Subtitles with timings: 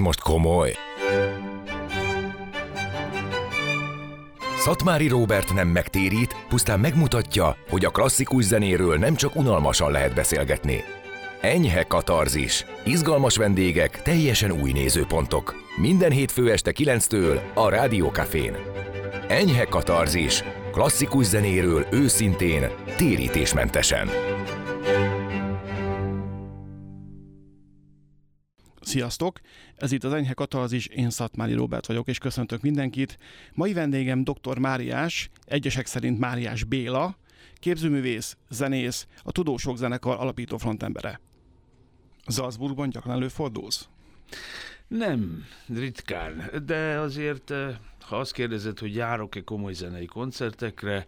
[0.00, 0.72] most komoly.
[4.58, 10.84] Szatmári Robert nem megtérít, pusztán megmutatja, hogy a klasszikus zenéről nem csak unalmasan lehet beszélgetni.
[11.40, 15.54] Enyhe katarzis, izgalmas vendégek, teljesen új nézőpontok.
[15.76, 18.56] Minden hétfő este 9-től a Rádiókafén.
[19.28, 24.08] Enyhe katarzis, klasszikus zenéről őszintén, térítésmentesen.
[28.90, 29.40] Sziasztok!
[29.76, 33.18] Ez itt az Enyhe Katalazis, én Szatmári Robert vagyok, és köszöntök mindenkit.
[33.52, 34.58] Mai vendégem dr.
[34.58, 37.16] Máriás, egyesek szerint Máriás Béla,
[37.54, 41.20] képzőművész, zenész, a Tudósok zenekar alapító frontembere.
[42.26, 43.88] Salzburgban gyakran előfordulsz?
[44.88, 51.06] Nem, ritkán, de azért eh, ha azt kérdezed, hogy járok-e komoly zenei koncertekre,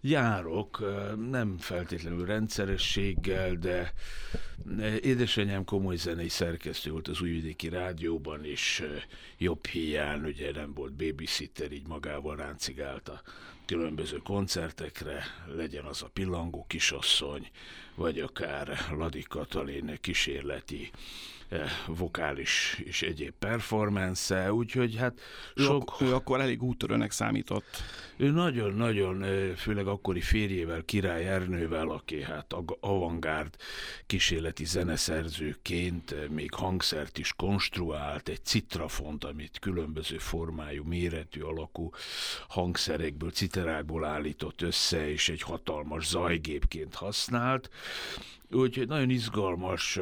[0.00, 0.84] járok,
[1.30, 3.92] nem feltétlenül rendszerességgel, de
[5.02, 8.84] édesanyám komoly zenei szerkesztő volt az Újvidéki Rádióban, és
[9.38, 13.22] jobb hiány, ugye nem volt babysitter, így magával ráncigált a
[13.66, 15.22] különböző koncertekre,
[15.56, 17.50] legyen az a pillangó kisasszony,
[17.94, 20.90] vagy akár Ladi Katalin kísérleti
[21.86, 25.20] vokális és egyéb performance úgyhogy hát
[25.56, 25.96] sok...
[26.00, 27.82] Ő, ő akkor elég úttörőnek számított.
[28.16, 33.56] Ő nagyon-nagyon, eh, főleg akkori férjével, Király Ernővel, aki hát avantgárd
[34.06, 41.90] kísérleti zeneszerzőként eh, még hangszert is konstruált, egy citrafont, amit különböző formájú, méretű, alakú
[42.48, 47.70] hangszerekből, citerákból állított össze, és egy hatalmas zajgépként használt.
[48.50, 49.98] Úgyhogy nagyon izgalmas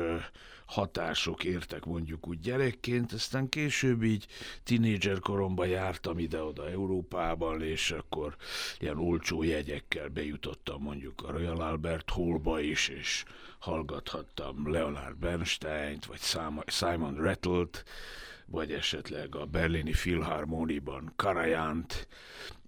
[0.67, 4.27] hatások értek mondjuk úgy gyerekként, aztán később így
[4.62, 8.36] tinédzser koromban jártam ide-oda Európában, és akkor
[8.78, 13.25] ilyen olcsó jegyekkel bejutottam mondjuk a Royal Albert Hallba is, és
[13.59, 16.20] hallgathattam Leonard Bernstein-t, vagy
[16.67, 17.84] Simon Rattle-t,
[18.47, 22.09] vagy esetleg a berlini Philharmoniban Karajant,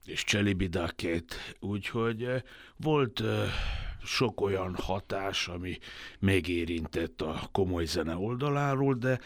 [0.05, 2.43] és Cselibidakét, úgyhogy
[2.77, 3.23] volt
[4.05, 5.79] sok olyan hatás, ami
[6.19, 9.21] megérintett a komoly zene oldaláról, de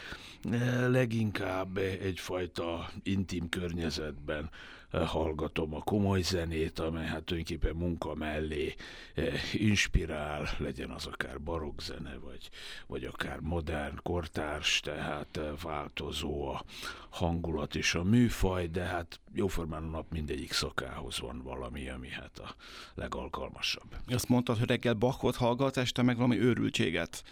[0.51, 4.51] eh, leginkább egyfajta intim környezetben
[4.93, 8.75] hallgatom a komoly zenét, amely hát tulajdonképpen munka mellé
[9.15, 12.51] eh, inspirál, legyen az akár barokkzene, vagy,
[12.87, 16.65] vagy akár modern, kortárs, tehát változó a
[17.11, 22.39] hangulat és a műfaj, de hát jóformán a nap mindegyik szakához van valami, ami hát
[22.39, 22.55] a
[22.95, 23.97] legalkalmasabb.
[24.07, 27.25] Azt mondtad, hogy reggel Bachot hallgat, este meg valami őrültséget.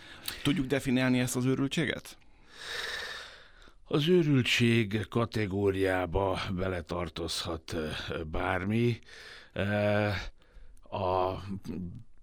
[0.43, 2.16] Tudjuk definiálni ezt az őrültséget?
[3.93, 7.77] Az őrültség kategóriába beletartozhat
[8.31, 8.99] bármi.
[10.91, 11.34] A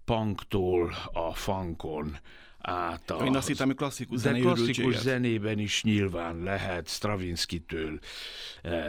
[0.04, 2.18] punktól a funkon
[2.58, 3.10] át.
[3.10, 7.98] A, Én azt hittem, hogy klasszikus De klasszikus zenében is nyilván lehet Stravinsky-től,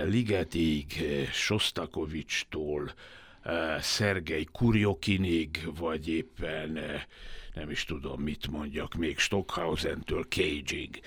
[0.05, 0.93] Ligetig,
[1.31, 2.93] Sostakovicstól,
[3.79, 6.79] Szergei Kurjokinig, vagy éppen
[7.53, 11.01] nem is tudom, mit mondjak, még Stockhausentől Cage-ig.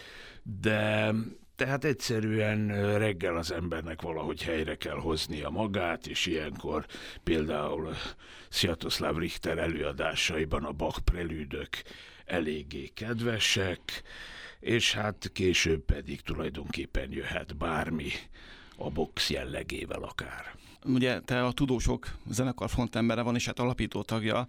[0.60, 1.14] De
[1.62, 2.66] tehát egyszerűen
[2.98, 6.86] reggel az embernek valahogy helyre kell hoznia magát, és ilyenkor
[7.22, 7.94] például
[8.48, 11.68] Sziatoszláv Richter előadásaiban a Bach prelűdök
[12.24, 14.02] eléggé kedvesek,
[14.60, 18.10] és hát később pedig tulajdonképpen jöhet bármi
[18.76, 20.54] a box jellegével akár.
[20.84, 24.46] Ugye te a tudósok zenekar frontembere van, és hát alapító tagja.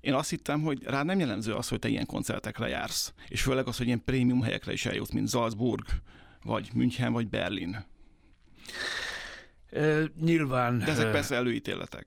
[0.00, 3.66] Én azt hittem, hogy rád nem jellemző az, hogy te ilyen koncertekre jársz, és főleg
[3.66, 5.84] az, hogy ilyen prémium helyekre is eljutsz, mint Salzburg,
[6.44, 7.84] vagy München, vagy Berlin.
[9.70, 10.78] E, nyilván...
[10.78, 12.06] De ezek persze előítéletek.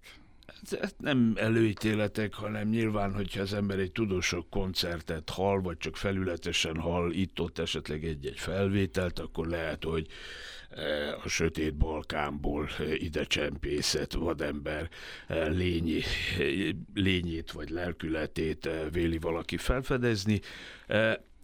[0.82, 6.76] Ez nem előítéletek, hanem nyilván, hogyha az ember egy tudósok koncertet hall, vagy csak felületesen
[6.78, 10.08] hall, itt-ott esetleg egy-egy felvételt, akkor lehet, hogy
[11.24, 14.90] a sötét Balkánból ide csempészett vadember
[15.48, 16.02] lényi,
[16.94, 20.40] lényét vagy lelkületét véli valaki felfedezni.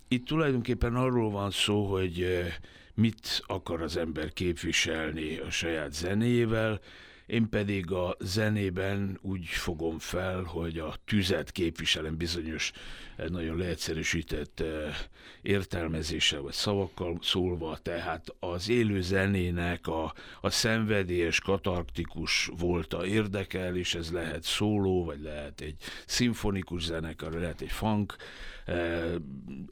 [0.07, 2.43] Itt tulajdonképpen arról van szó, hogy
[2.99, 6.79] mit akar az ember képviselni a saját zenével,
[7.29, 12.71] én pedig a zenében úgy fogom fel, hogy a tüzet képviselem bizonyos
[13.15, 14.95] eh, nagyon leegyszerűsített eh,
[15.41, 23.95] értelmezéssel vagy szavakkal szólva, tehát az élő zenének a, a szenvedélyes, katarktikus volta érdekel, és
[23.95, 28.15] ez lehet szóló, vagy lehet egy szimfonikus zenekar, lehet egy funk
[28.65, 29.13] eh,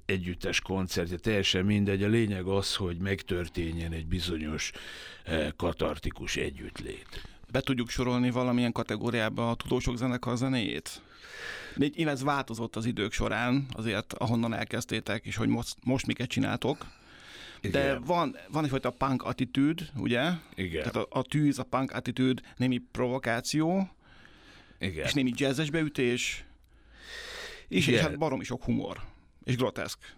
[0.05, 2.03] együttes koncertje, teljesen mindegy.
[2.03, 4.71] A lényeg az, hogy megtörténjen egy bizonyos
[5.55, 11.01] katartikus együttlét be tudjuk sorolni valamilyen kategóriába a tudósok zenekar zenéjét?
[11.95, 16.85] Én ez változott az idők során, azért ahonnan elkezdtétek, és hogy most, most miket csináltok.
[17.61, 17.71] Igen.
[17.71, 20.31] De van, van egyfajta punk attitűd, ugye?
[20.55, 20.79] Igen.
[20.79, 23.89] Tehát a, a tűz, a punk attitűd némi provokáció,
[24.79, 25.05] Igen.
[25.05, 26.45] és némi jazzes beütés,
[27.67, 29.01] és, és hát baromi sok humor,
[29.43, 30.15] és groteszk.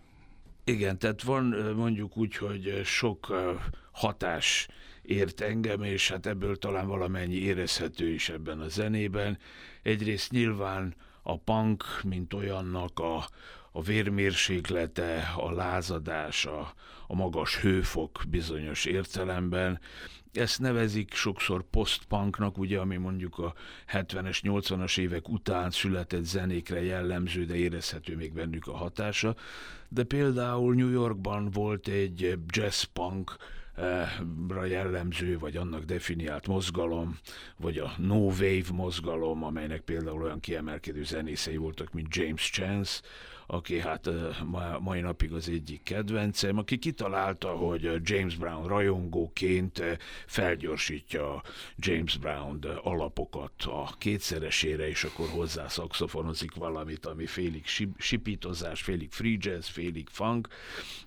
[0.63, 3.33] Igen, tehát van mondjuk úgy, hogy sok
[3.91, 4.67] hatás
[5.01, 9.37] ért engem, és hát ebből talán valamennyi érezhető is ebben a zenében.
[9.83, 13.27] Egyrészt nyilván a punk, mint olyannak a,
[13.71, 16.73] a vérmérséklete, a lázadás, a,
[17.07, 19.79] magas hőfok bizonyos értelemben.
[20.33, 23.53] Ezt nevezik sokszor postpunknak, ugye, ami mondjuk a
[23.91, 29.35] 70-es, 80-as évek után született zenékre jellemző, de érezhető még bennük a hatása.
[29.89, 33.35] De például New Yorkban volt egy jazz punk,
[34.67, 37.17] jellemző, vagy annak definiált mozgalom,
[37.57, 43.01] vagy a No Wave mozgalom, amelynek például olyan kiemelkedő zenészei voltak, mint James Chance,
[43.51, 44.09] aki hát
[44.79, 49.83] mai napig az egyik kedvencem, aki kitalálta, hogy James Brown rajongóként
[50.25, 51.41] felgyorsítja
[51.75, 57.63] James Brown alapokat a kétszeresére, és akkor hozzá szakszofonozik valamit, ami félig
[57.97, 60.47] sipítozás, félig free jazz, félig funk.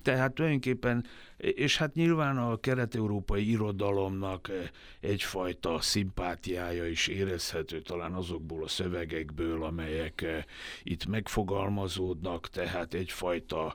[0.02, 1.04] Tehát tulajdonképpen
[1.42, 4.50] és hát nyilván a kelet-európai irodalomnak
[5.00, 10.44] egyfajta szimpátiája is érezhető talán azokból a szövegekből, amelyek
[10.82, 13.74] itt megfogalmazódnak, tehát egyfajta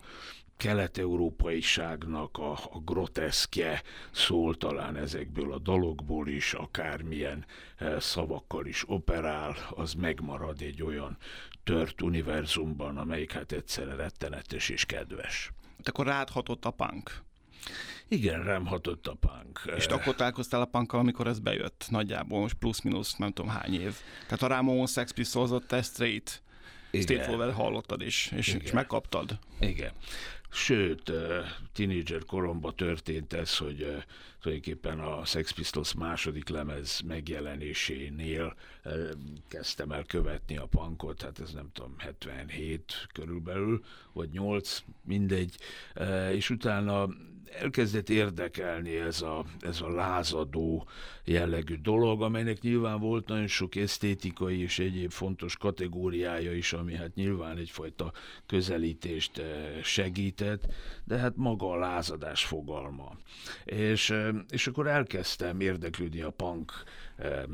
[0.57, 3.81] kelet-európaiságnak a, a groteszkje
[4.11, 7.45] szól talán ezekből a dalokból is, akármilyen
[7.77, 11.17] eh, szavakkal is operál, az megmarad egy olyan
[11.63, 15.51] tört univerzumban, amelyik hát egyszerre rettenetes és kedves.
[15.77, 17.25] De akkor rád hatott a punk?
[18.07, 19.61] Igen, rám hatott a punk.
[19.75, 23.73] És te akkor találkoztál a punkkal, amikor ez bejött nagyjából, most plusz-minusz nem tudom hány
[23.73, 23.95] év.
[24.23, 26.41] Tehát a Ramon Sex Pistols ott te straight
[27.53, 29.39] hallottad is, és, és megkaptad.
[29.59, 29.91] Igen.
[30.49, 31.11] Sőt,
[31.73, 34.03] tínédzser koromban történt ez, hogy
[34.41, 38.55] tulajdonképpen a Sex Pistols második lemez megjelenésénél
[39.47, 43.83] kezdtem el követni a punkot, hát ez nem tudom, 77 körülbelül,
[44.13, 45.55] vagy 8, mindegy,
[46.31, 47.07] és utána
[47.61, 50.87] elkezdett érdekelni ez a, ez a lázadó
[51.23, 57.15] jellegű dolog, amelynek nyilván volt nagyon sok esztétikai és egyéb fontos kategóriája is, ami hát
[57.15, 58.11] nyilván egyfajta
[58.45, 59.41] közelítést
[59.83, 60.73] segített,
[61.03, 63.17] de hát maga a lázadás fogalma.
[63.65, 64.13] És,
[64.49, 66.71] és akkor elkezdtem érdeklődni a punk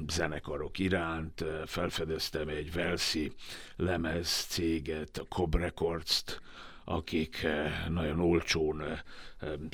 [0.07, 3.31] zenekarok iránt, felfedeztem egy Velszi
[3.75, 6.41] lemez céget, a Cobb Records-t,
[6.85, 8.99] akik eh, nagyon olcsón eh,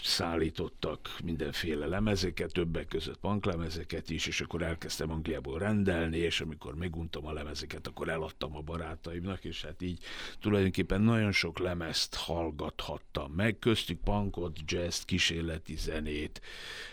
[0.03, 7.25] szállítottak mindenféle lemezeket, többek között punklemezeket is, és akkor elkezdtem Angliából rendelni, és amikor meguntam
[7.25, 9.99] a lemezeket, akkor eladtam a barátaimnak, és hát így
[10.39, 16.41] tulajdonképpen nagyon sok lemezt hallgathattam meg, köztük punkot, jazz, kísérleti zenét,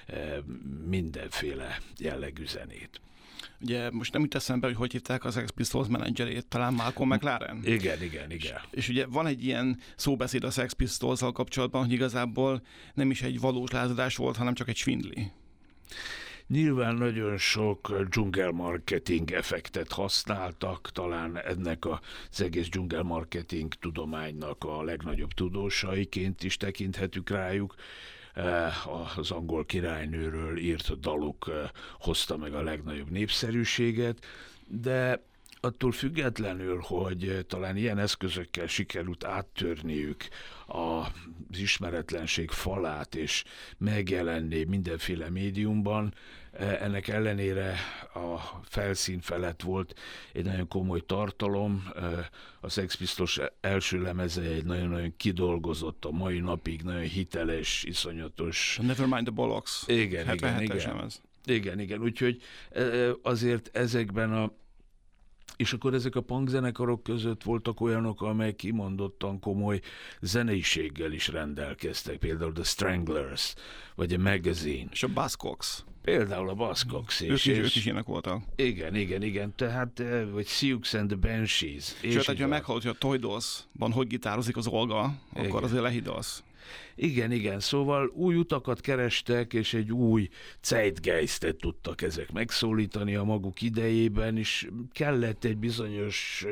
[0.06, 0.38] eh,
[0.84, 3.00] mindenféle jellegű zenét.
[3.60, 7.60] Ugye most nem jut eszembe, hogy hogy hívták az Sex Pistols menedzserét, talán Malcolm McLaren?
[7.64, 8.60] Igen, igen, igen.
[8.70, 12.62] És, és ugye van egy ilyen szóbeszéd a Sex pistols kapcsolatban, hogy igazából
[12.94, 15.30] nem is egy valós lázadás volt, hanem csak egy svindli.
[16.48, 24.82] Nyilván nagyon sok dzsungel marketing effektet használtak, talán ennek az egész dzsungel marketing tudománynak a
[24.82, 27.74] legnagyobb tudósaiként is tekinthetük rájuk,
[29.16, 31.68] az angol királynőről írt daluk eh,
[32.00, 34.26] hozta meg a legnagyobb népszerűséget,
[34.66, 35.22] de
[35.60, 40.28] attól függetlenül, hogy eh, talán ilyen eszközökkel sikerült áttörniük
[40.66, 43.44] az ismeretlenség falát, és
[43.78, 46.14] megjelenni mindenféle médiumban,
[46.58, 47.76] ennek ellenére
[48.14, 49.94] a felszín felett volt
[50.32, 51.88] egy nagyon komoly tartalom.
[52.60, 58.78] A Sex Pistols első lemeze egy nagyon-nagyon kidolgozott, a mai napig nagyon hiteles, iszonyatos...
[58.82, 59.84] Nevermind the Bollocks.
[59.86, 61.10] Igen, igen, igen.
[61.44, 62.02] Igen, igen.
[62.02, 62.42] Úgyhogy
[63.22, 64.52] azért ezekben a
[65.56, 69.80] és akkor ezek a punkzenekarok között voltak olyanok, amelyek kimondottan komoly
[70.20, 73.54] zeneiséggel is rendelkeztek, például The Stranglers,
[73.94, 74.88] vagy a Magazine.
[74.90, 75.84] És a Buzzcocks.
[76.02, 77.28] Például a Buzzcocks is.
[77.28, 78.42] Ők is, és, ők is ilyenek voltak.
[78.56, 79.52] Igen, igen, igen.
[79.56, 81.94] Tehát, eh, vagy Sioux and the Banshees.
[82.02, 85.46] Sőt, ha meghallod, hogy a Toy Dolls-ban hogy gitározik az Olga, igen.
[85.46, 86.42] akkor azért lehidalsz.
[86.94, 90.28] Igen, igen, szóval új utakat kerestek, és egy új
[90.62, 96.44] zeitgeistet tudtak ezek megszólítani a maguk idejében, és kellett egy bizonyos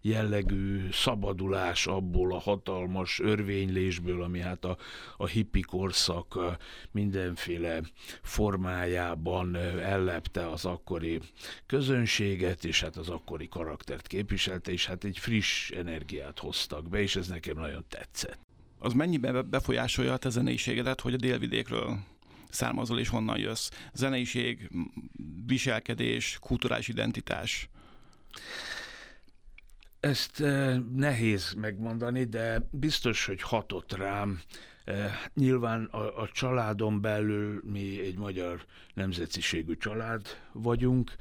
[0.00, 4.76] jellegű szabadulás abból a hatalmas örvénylésből, ami hát a,
[5.16, 6.38] a hippi korszak
[6.90, 7.80] mindenféle
[8.22, 11.20] formájában ellepte az akkori
[11.66, 17.16] közönséget, és hát az akkori karaktert képviselte, és hát egy friss energiát hoztak be, és
[17.16, 18.45] ez nekem nagyon tetszett.
[18.86, 21.98] Az mennyiben befolyásolja a te zeneiségedet, hogy a délvidékről
[22.50, 23.70] származol és honnan jössz?
[23.92, 24.70] Zeneiség,
[25.46, 27.68] viselkedés, kulturális identitás.
[30.06, 34.40] Ezt eh, nehéz megmondani, de biztos, hogy hatott rám.
[34.84, 41.12] Eh, nyilván a, a családon belül mi egy magyar nemzetiségű család vagyunk,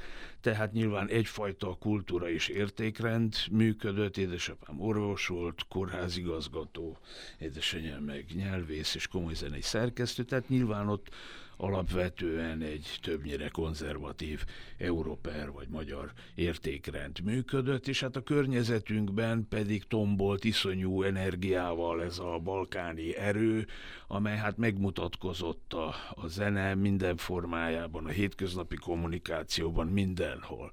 [0.41, 4.17] tehát nyilván egyfajta kultúra és értékrend működött.
[4.17, 6.97] Édesapám orvos volt, kórházigazgató,
[7.39, 11.09] édesanyám meg nyelvész és komoly zenei szerkesztő, tehát nyilván ott
[11.57, 14.45] alapvetően egy többnyire konzervatív
[14.77, 22.39] európer vagy magyar értékrend működött, és hát a környezetünkben pedig tombolt iszonyú energiával ez a
[22.43, 23.67] balkáni erő,
[24.07, 30.71] amely hát megmutatkozott a, a zene minden formájában, a hétköznapi kommunikációban, mindenhol.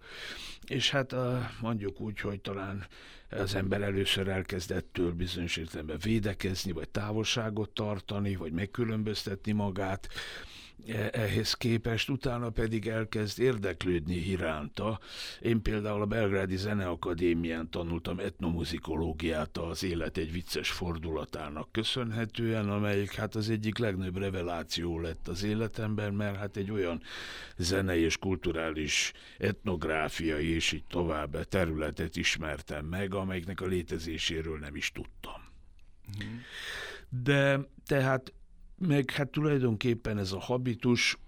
[0.67, 2.87] És hát a, mondjuk úgy, hogy talán
[3.31, 10.09] az ember először elkezdettől bizonyos értelemben védekezni, vagy távolságot tartani, vagy megkülönböztetni magát,
[11.13, 15.01] ehhez képest, utána pedig elkezd érdeklődni iránta.
[15.41, 23.35] Én például a Belgrádi Zeneakadémián tanultam etnomuzikológiát az élet egy vicces fordulatának köszönhetően, amelyik hát
[23.35, 27.03] az egyik legnagyobb reveláció lett az életemben, mert hát egy olyan
[27.57, 34.93] zenei és kulturális etnográfiai és így tovább területet ismertem meg, amelyiknek a létezéséről nem is
[34.93, 35.43] tudtam.
[36.19, 36.29] Mhm.
[37.23, 38.33] De tehát
[38.87, 41.19] meg hát tulajdonképpen ez a habitus,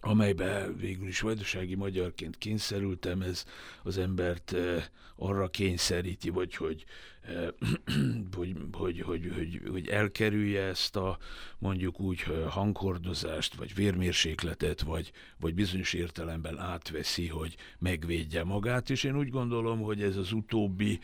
[0.00, 3.44] amelybe végül is vajdasági magyarként kényszerültem, ez
[3.82, 4.84] az embert eh,
[5.16, 6.84] arra kényszeríti, vagy hogy,
[7.22, 7.48] eh,
[8.36, 11.18] hogy, hogy, hogy, hogy, hogy elkerülje ezt a
[11.58, 19.16] mondjuk úgy hanghordozást, vagy vérmérsékletet, vagy, vagy bizonyos értelemben átveszi, hogy megvédje magát, és én
[19.16, 20.98] úgy gondolom, hogy ez az utóbbi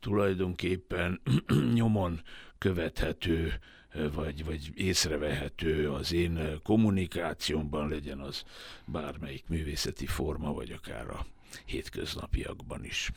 [0.00, 1.20] tulajdonképpen
[1.74, 2.20] nyomon
[2.58, 3.58] követhető
[4.14, 8.44] vagy, vagy észrevehető az én kommunikációmban, legyen az
[8.84, 11.26] bármelyik művészeti forma, vagy akár a
[11.64, 13.10] hétköznapiakban is.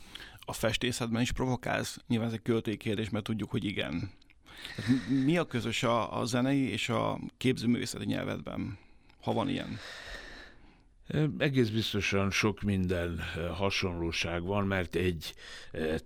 [0.44, 1.98] A festészetben is provokálsz?
[2.06, 4.10] Nyilván ez egy költői kérdés, mert tudjuk, hogy igen.
[5.24, 8.78] Mi a közös a, a zenei és a képzőművészeti nyelvedben,
[9.20, 9.78] ha van ilyen?
[11.38, 13.20] Egész biztosan sok minden
[13.54, 15.34] hasonlóság van, mert egy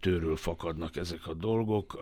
[0.00, 1.98] tőről fakadnak ezek a dolgok.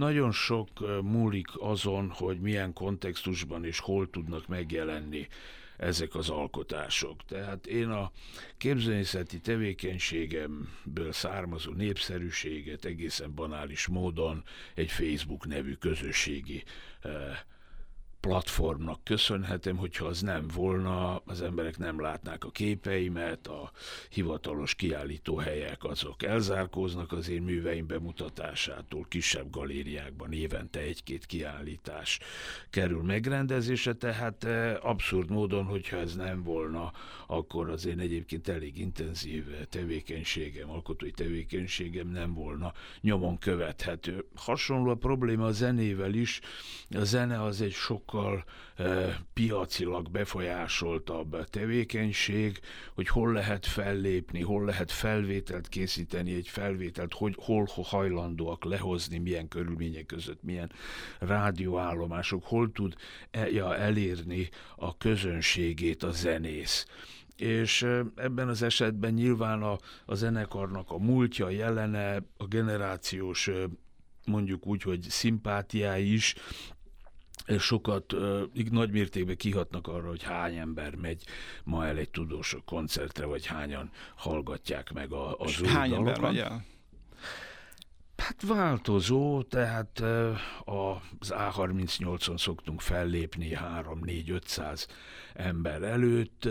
[0.00, 0.68] Nagyon sok
[1.02, 5.28] múlik azon, hogy milyen kontextusban és hol tudnak megjelenni
[5.76, 7.24] ezek az alkotások.
[7.24, 8.10] Tehát én a
[8.56, 16.64] képzőnyészeti tevékenységemből származó népszerűséget egészen banális módon egy Facebook nevű közösségi
[18.20, 23.70] platformnak köszönhetem, hogyha az nem volna, az emberek nem látnák a képeimet, a
[24.10, 32.18] hivatalos kiállítóhelyek azok elzárkóznak az én műveim bemutatásától, kisebb galériákban évente egy-két kiállítás
[32.70, 36.92] kerül megrendezésre, tehát eh, abszurd módon, hogyha ez nem volna,
[37.26, 44.24] akkor az én egyébként elég intenzív tevékenységem, alkotói tevékenységem nem volna nyomon követhető.
[44.34, 46.40] Hasonló a probléma a zenével is,
[46.90, 48.44] a zene az egy sok sokkal
[48.76, 52.60] e, piacilag befolyásoltabb tevékenység,
[52.94, 59.48] hogy hol lehet fellépni, hol lehet felvételt készíteni, egy felvételt, hogy hol hajlandóak lehozni, milyen
[59.48, 60.72] körülmények között, milyen
[61.18, 62.94] rádióállomások, hol tud
[63.30, 66.86] e, elérni a közönségét a zenész.
[67.36, 67.82] És
[68.16, 73.50] ebben az esetben nyilván a, a zenekarnak a múltja, jelene, a generációs
[74.26, 76.34] mondjuk úgy, hogy szimpátiái is
[77.58, 78.14] sokat,
[78.70, 81.24] nagy mértékben kihatnak arra, hogy hány ember megy
[81.64, 86.38] ma el egy tudós koncertre, vagy hányan hallgatják meg a, az új Hány ember megy
[86.38, 86.64] el?
[88.16, 90.00] Hát változó, tehát
[90.64, 94.86] az A38-on szoktunk fellépni 3-4-500
[95.34, 96.48] ember előtt,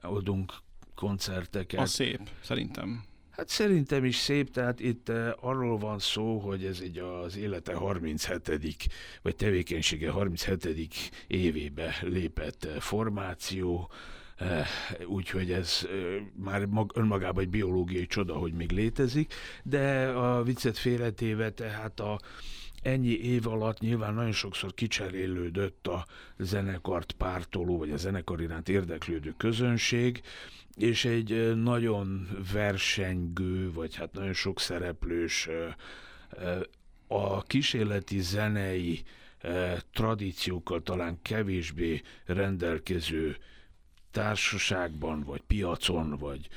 [0.00, 0.52] adunk
[0.94, 1.80] koncerteket.
[1.80, 3.04] A szép, szerintem.
[3.36, 7.74] Hát szerintem is szép, tehát itt uh, arról van szó, hogy ez egy az élete
[7.74, 8.88] 37.
[9.22, 11.12] vagy tevékenysége 37.
[11.26, 13.90] évébe lépett uh, formáció,
[14.40, 14.66] uh,
[15.06, 15.86] úgyhogy ez
[16.36, 22.20] már mag, önmagában egy biológiai csoda, hogy még létezik, de a viccet félretéve, tehát a
[22.82, 26.06] ennyi év alatt nyilván nagyon sokszor kicserélődött a
[26.38, 30.22] zenekart pártoló, vagy a zenekar iránt érdeklődő közönség,
[30.76, 35.48] és egy nagyon versengő, vagy hát nagyon sok szereplős
[37.06, 39.02] a kísérleti zenei
[39.92, 43.36] tradíciókkal talán kevésbé rendelkező
[44.10, 46.48] társaságban, vagy piacon, vagy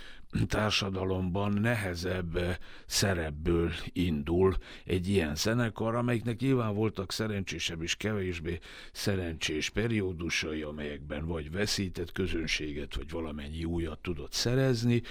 [0.46, 8.60] társadalomban nehezebb szerepből indul egy ilyen zenekar, amelyiknek nyilván voltak szerencsésebb és kevésbé
[8.92, 15.02] szerencsés periódusai, amelyekben vagy veszített közönséget, vagy valamennyi újat tudott szerezni,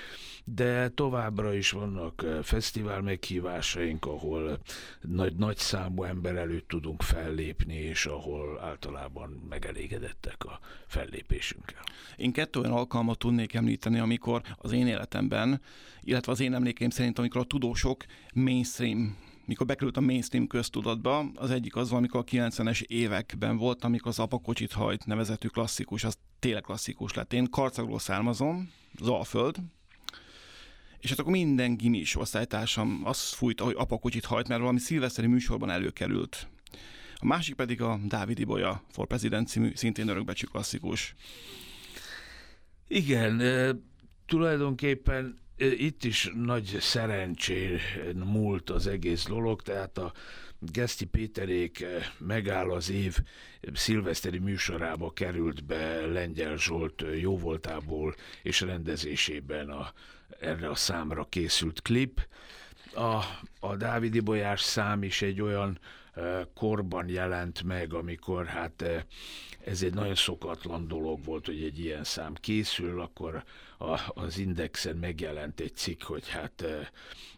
[0.45, 4.59] de továbbra is vannak fesztivál meghívásaink, ahol
[5.01, 11.83] nagy, nagy számú ember előtt tudunk fellépni, és ahol általában megelégedettek a fellépésünkkel.
[12.17, 14.87] Én kettő olyan alkalmat tudnék említeni, amikor az én
[15.17, 15.61] életemben,
[16.01, 18.05] illetve az én emlékeim szerint, amikor a tudósok
[18.35, 24.09] mainstream mikor bekerült a mainstream köztudatba, az egyik az, amikor a 90-es években volt, amikor
[24.09, 27.33] az apakocsit hajt nevezetű klasszikus, az tényleg klasszikus lett.
[27.33, 28.71] Én karcagról származom,
[29.03, 29.57] Zalföld,
[30.99, 35.71] és hát akkor minden gimis osztálytársam azt fújta, hogy apakocsit hajt, mert valami szilveszteri műsorban
[35.71, 36.49] előkerült.
[37.15, 41.15] A másik pedig a Dávid Ibolya for President című, szintén örökbecsű klasszikus.
[42.89, 43.41] Igen,
[44.27, 47.81] tulajdonképpen itt is nagy szerencsén
[48.25, 50.13] múlt az egész dolog, tehát a
[50.59, 51.85] Geszti Péterék
[52.19, 53.19] megáll az év
[53.73, 59.93] szilveszteri műsorába került be Lengyel Zsolt jóvoltából és rendezésében a,
[60.41, 62.29] erre a számra készült klip.
[62.95, 63.23] A,
[63.61, 65.79] a Dávidi Bolyás szám is egy olyan
[66.55, 69.05] korban jelent meg, amikor hát
[69.65, 73.45] ez egy nagyon szokatlan dolog volt, hogy egy ilyen szám készül, akkor
[73.79, 76.65] a, az Indexen megjelent egy cikk, hogy hát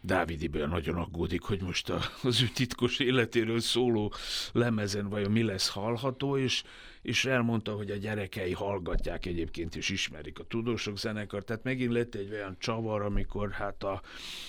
[0.01, 4.13] Dávid Ibel nagyon aggódik, hogy most a, az ő titkos életéről szóló
[4.51, 6.63] lemezen vajon mi lesz hallható, és
[7.01, 12.15] és elmondta, hogy a gyerekei hallgatják egyébként, és ismerik a tudósok zenekar, tehát megint lett
[12.15, 14.01] egy olyan csavar, amikor hát a,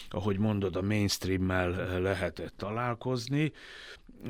[0.09, 3.52] ahogy mondod, a mainstream-mel lehetett találkozni,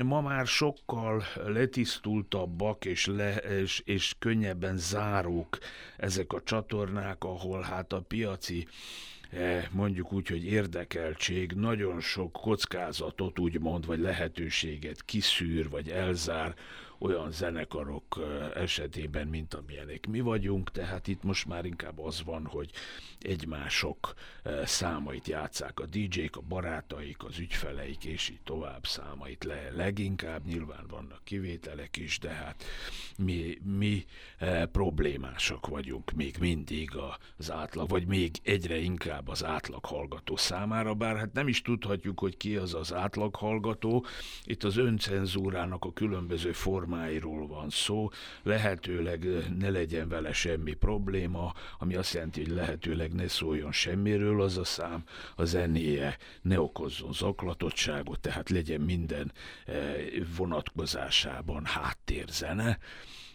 [0.03, 5.57] ma már sokkal letisztultabbak és, le, és, és könnyebben zárók
[5.97, 8.67] ezek a csatornák, ahol hát a piaci
[9.29, 16.55] eh, mondjuk úgy, hogy érdekeltség nagyon sok kockázatot úgymond, vagy lehetőséget kiszűr, vagy elzár
[17.01, 18.19] olyan zenekarok
[18.55, 22.71] esetében, mint amilyenek mi vagyunk, tehát itt most már inkább az van, hogy
[23.19, 24.13] egymások
[24.63, 29.69] számait játszák a DJ-k, a barátaik, az ügyfeleik, és így tovább számait le.
[29.75, 32.63] Leginkább nyilván vannak kivételek is, de hát
[33.17, 34.05] mi, mi
[34.71, 36.91] problémásak vagyunk még mindig
[37.37, 42.19] az átlag, vagy még egyre inkább az átlag hallgató számára, bár hát nem is tudhatjuk,
[42.19, 44.05] hogy ki az az átlag hallgató.
[44.43, 48.09] Itt az öncenzúrának a különböző formája formáiról van szó,
[48.43, 49.27] lehetőleg
[49.57, 54.63] ne legyen vele semmi probléma, ami azt jelenti, hogy lehetőleg ne szóljon semmiről az a
[54.63, 55.03] szám,
[55.35, 59.31] a zenéje ne okozzon zaklatottságot, tehát legyen minden
[60.37, 63.30] vonatkozásában háttérzene, Eh,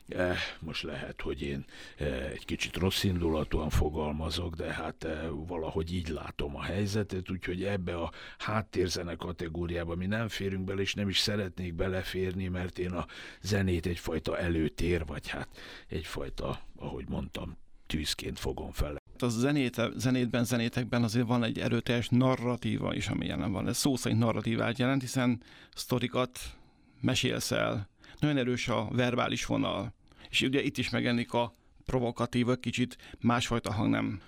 [0.61, 1.65] most lehet, hogy én
[1.97, 7.65] eh, egy kicsit rossz indulatúan fogalmazok, de hát eh, valahogy így látom a helyzetet, úgyhogy
[7.65, 12.93] ebbe a háttérzene kategóriába mi nem férünk bele, és nem is szeretnék beleférni, mert én
[12.93, 13.07] a
[13.41, 15.49] zenét egyfajta előtér, vagy hát
[15.89, 18.97] egyfajta, ahogy mondtam, tűzként fogom fel.
[19.19, 23.69] A zenét, zenétben, zenétekben azért van egy erőteljes narratíva is, ami jelen van.
[23.69, 25.43] Ez szó szerint narratívát jelent, hiszen
[25.75, 26.39] sztorikat
[27.01, 27.89] mesélsz el.
[28.21, 29.95] Nagyon erős a verbális vonal
[30.31, 31.53] és ugye itt is megjelenik a
[31.85, 34.21] provokatív, kicsit másfajta hangnem.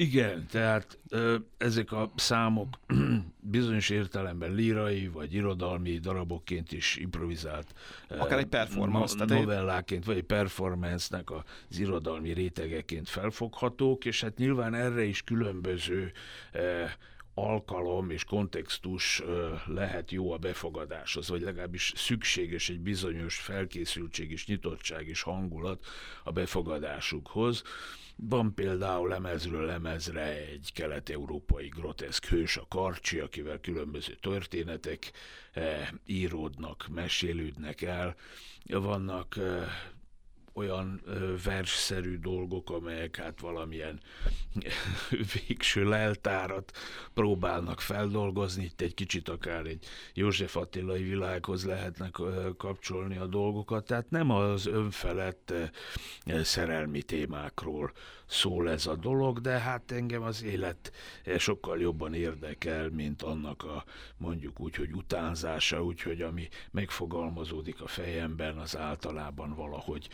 [0.00, 2.68] Igen, tehát ö, ezek a számok
[3.40, 7.74] bizonyos értelemben lírai vagy irodalmi darabokként is improvizált.
[8.08, 9.16] Akár egy performance.
[9.16, 15.22] No, tehát novelláként, vagy egy performance-nek az irodalmi rétegeként felfoghatók, és hát nyilván erre is
[15.22, 16.12] különböző
[17.46, 19.22] alkalom és kontextus
[19.66, 25.86] lehet jó a befogadáshoz, vagy legalábbis szükséges egy bizonyos felkészültség és nyitottság és hangulat
[26.24, 27.62] a befogadásukhoz.
[28.16, 35.12] Van például lemezről lemezre egy kelet-európai groteszk hős, a Karcsi, akivel különböző történetek
[36.06, 38.14] íródnak, mesélődnek el.
[38.64, 39.38] Vannak
[40.58, 41.00] olyan
[41.44, 44.00] versszerű dolgok, amelyek hát valamilyen
[45.34, 46.76] végső leltárat
[47.14, 52.16] próbálnak feldolgozni, itt egy kicsit akár egy József Attilai világhoz lehetnek
[52.56, 55.52] kapcsolni a dolgokat, tehát nem az önfelett
[56.42, 57.92] szerelmi témákról
[58.28, 60.92] szól ez a dolog, de hát engem az élet
[61.38, 63.84] sokkal jobban érdekel, mint annak a
[64.16, 70.08] mondjuk úgy, hogy utánzása, úgyhogy ami megfogalmazódik a fejemben, az általában valahogy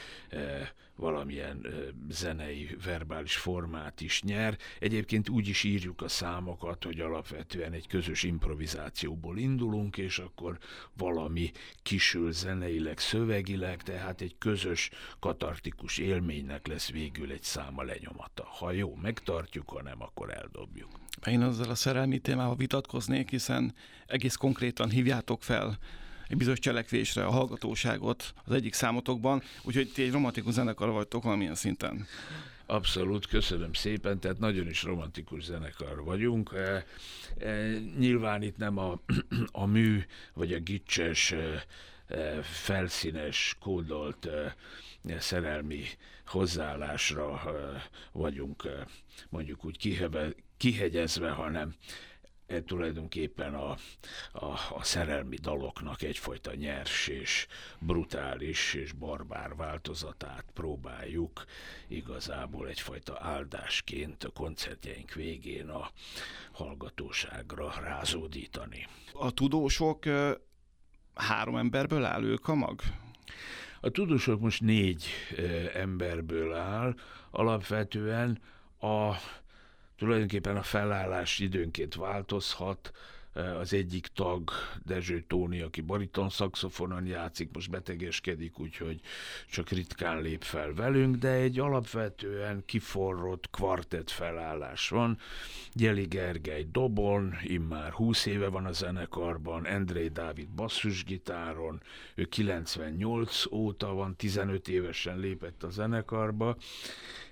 [0.97, 1.67] valamilyen
[2.09, 4.59] zenei, verbális formát is nyer.
[4.79, 10.59] Egyébként úgy is írjuk a számokat, hogy alapvetően egy közös improvizációból indulunk, és akkor
[10.97, 11.51] valami
[11.83, 18.45] kisül zeneileg, szövegileg, tehát egy közös katartikus élménynek lesz végül egy száma lenyomata.
[18.45, 20.91] Ha jó, megtartjuk, ha nem, akkor eldobjuk.
[21.27, 23.75] Én azzal a szerelmi témával vitatkoznék, hiszen
[24.07, 25.79] egész konkrétan hívjátok fel
[26.29, 31.55] egy bizonyos cselekvésre a hallgatóságot az egyik számotokban, úgyhogy ti egy romantikus zenekar vagytok valamilyen
[31.55, 32.07] szinten.
[32.67, 36.53] Abszolút, köszönöm szépen, tehát nagyon is romantikus zenekar vagyunk.
[36.55, 36.85] E,
[37.47, 39.01] e, nyilván itt nem a,
[39.53, 41.67] a mű, vagy a gicses, e,
[42.07, 44.57] e felszínes, kódolt e,
[45.19, 45.83] szerelmi
[46.27, 48.69] hozzáállásra e, vagyunk
[49.29, 50.03] mondjuk úgy
[50.57, 51.75] kihegyezve, hanem e,
[52.65, 53.77] tulajdonképpen a,
[54.33, 57.47] a, a szerelmi daloknak egyfajta nyers és
[57.79, 61.45] brutális és barbár változatát próbáljuk
[61.89, 65.91] igazából egyfajta áldásként a koncertjeink végén a
[66.53, 68.87] hallgatóságra rázódítani.
[69.13, 70.05] A tudósok
[71.15, 72.81] három emberből áll ők a mag?
[73.81, 75.07] A tudósok most négy
[75.73, 76.95] emberből áll,
[77.31, 78.39] alapvetően
[78.81, 79.13] a
[79.97, 82.93] tulajdonképpen a felállás időnként változhat,
[83.35, 84.51] az egyik tag,
[84.85, 89.01] Dezső Tóni, aki bariton szakszofonon játszik, most betegeskedik, úgyhogy
[89.51, 95.19] csak ritkán lép fel velünk, de egy alapvetően kiforrott kvartett felállás van.
[95.73, 101.83] Gyeli Gergely dobon, immár 20 éve van a zenekarban, Endrei Dávid basszusgitáron,
[102.15, 106.57] ő 98 óta van, 15 évesen lépett a zenekarba,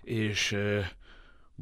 [0.02, 0.56] és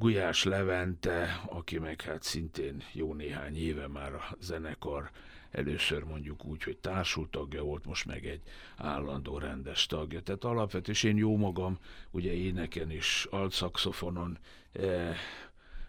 [0.00, 5.10] Gulyás Levente, aki meg hát szintén jó néhány éve már a zenekar
[5.50, 8.40] először mondjuk úgy, hogy társultagja volt, most meg egy
[8.76, 10.20] állandó rendes tagja.
[10.20, 11.78] Tehát alapvetően én jó magam,
[12.10, 14.38] ugye éneken is altszakszofonon
[14.72, 15.16] eh,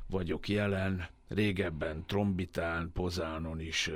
[0.08, 3.90] vagyok jelen, régebben trombitán, pozánon is,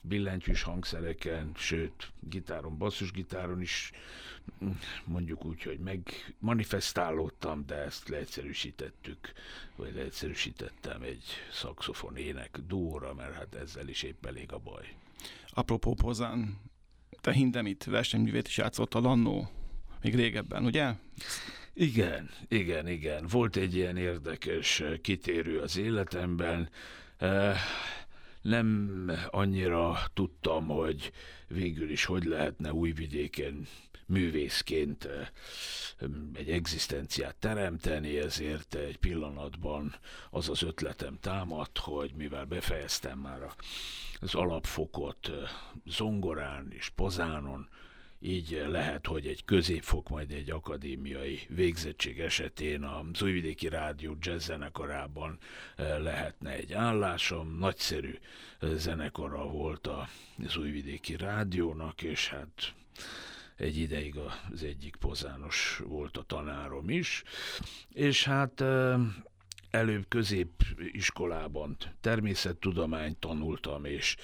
[0.00, 3.92] billentyűs hangszereken, sőt, gitáron, basszusgitáron is
[5.04, 9.32] mondjuk úgy, hogy meg manifestálódtam, de ezt leegyszerűsítettük,
[9.76, 14.94] vagy leegyszerűsítettem egy szakszofon ének dúra, mert hát ezzel is épp elég a baj.
[15.48, 16.60] Apropó Pozán,
[17.20, 19.48] te Hindemit versenyművét is játszott a Lannó,
[20.02, 20.94] még régebben, ugye?
[21.78, 23.26] Igen, igen, igen.
[23.26, 26.70] Volt egy ilyen érdekes kitérő az életemben.
[27.16, 27.56] Eh,
[28.42, 31.12] nem annyira tudtam, hogy
[31.48, 33.66] végül is hogy lehetne újvidéken
[34.06, 35.08] művészként
[36.32, 39.94] egy egzisztenciát teremteni, ezért egy pillanatban
[40.30, 43.40] az az ötletem támadt, hogy mivel befejeztem már
[44.20, 45.30] az alapfokot
[45.86, 47.68] zongorán és pozánon,
[48.20, 55.38] így lehet, hogy egy középfok, majd egy akadémiai végzettség esetén az Újvidéki Rádió jazz zenekarában
[55.76, 57.58] lehetne egy állásom.
[57.58, 58.18] Nagyszerű
[58.60, 62.74] zenekara volt az Újvidéki Rádiónak, és hát
[63.56, 64.16] egy ideig
[64.52, 67.22] az egyik pozános volt a tanárom is,
[67.92, 68.64] és hát
[69.70, 74.16] előbb középiskolában természettudományt tanultam, és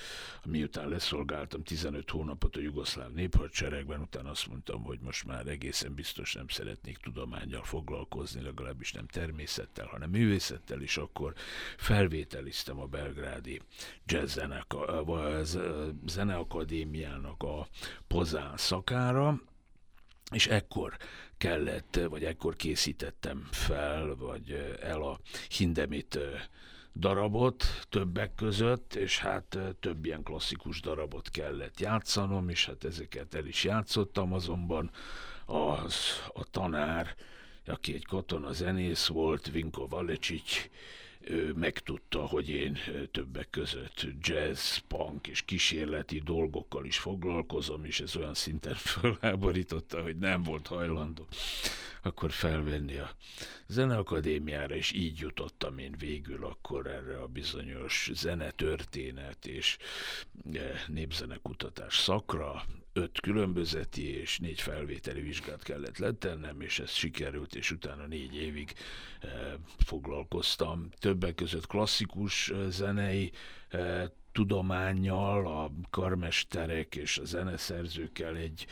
[0.44, 6.34] miután leszolgáltam 15 hónapot a jugoszláv néphadseregben, utána azt mondtam, hogy most már egészen biztos
[6.34, 11.32] nem szeretnék tudományjal foglalkozni, legalábbis nem természettel, hanem művészettel, és akkor
[11.76, 13.60] felvételiztem a belgrádi
[14.06, 14.38] jazz
[16.06, 17.66] zeneakadémiának a
[18.06, 19.40] Pozán szakára,
[20.30, 20.96] és ekkor
[21.42, 25.18] kellett, vagy ekkor készítettem fel, vagy el a
[25.56, 26.18] Hindemit
[26.94, 33.46] darabot többek között, és hát több ilyen klasszikus darabot kellett játszanom, és hát ezeket el
[33.46, 34.90] is játszottam, azonban
[35.46, 35.94] az
[36.34, 37.14] a tanár,
[37.66, 40.68] aki egy katona zenész volt, Vinko Valecsics,
[41.54, 42.78] megtudta, hogy én
[43.10, 50.16] többek között jazz, punk és kísérleti dolgokkal is foglalkozom, és ez olyan szinten felháborította, hogy
[50.16, 51.26] nem volt hajlandó
[52.02, 53.10] akkor felvenni a
[53.66, 59.76] zeneakadémiára, és így jutottam én végül akkor erre a bizonyos zenetörténet és
[60.86, 68.06] népzenekutatás szakra, öt különbözeti és négy felvételi vizsgát kellett letennem, és ez sikerült, és utána
[68.06, 68.72] négy évig
[69.20, 69.28] e,
[69.78, 70.88] foglalkoztam.
[70.98, 73.32] Többek között klasszikus eh, zenei
[73.68, 78.66] e, tudományjal, a karmesterek és a zeneszerzőkkel egy,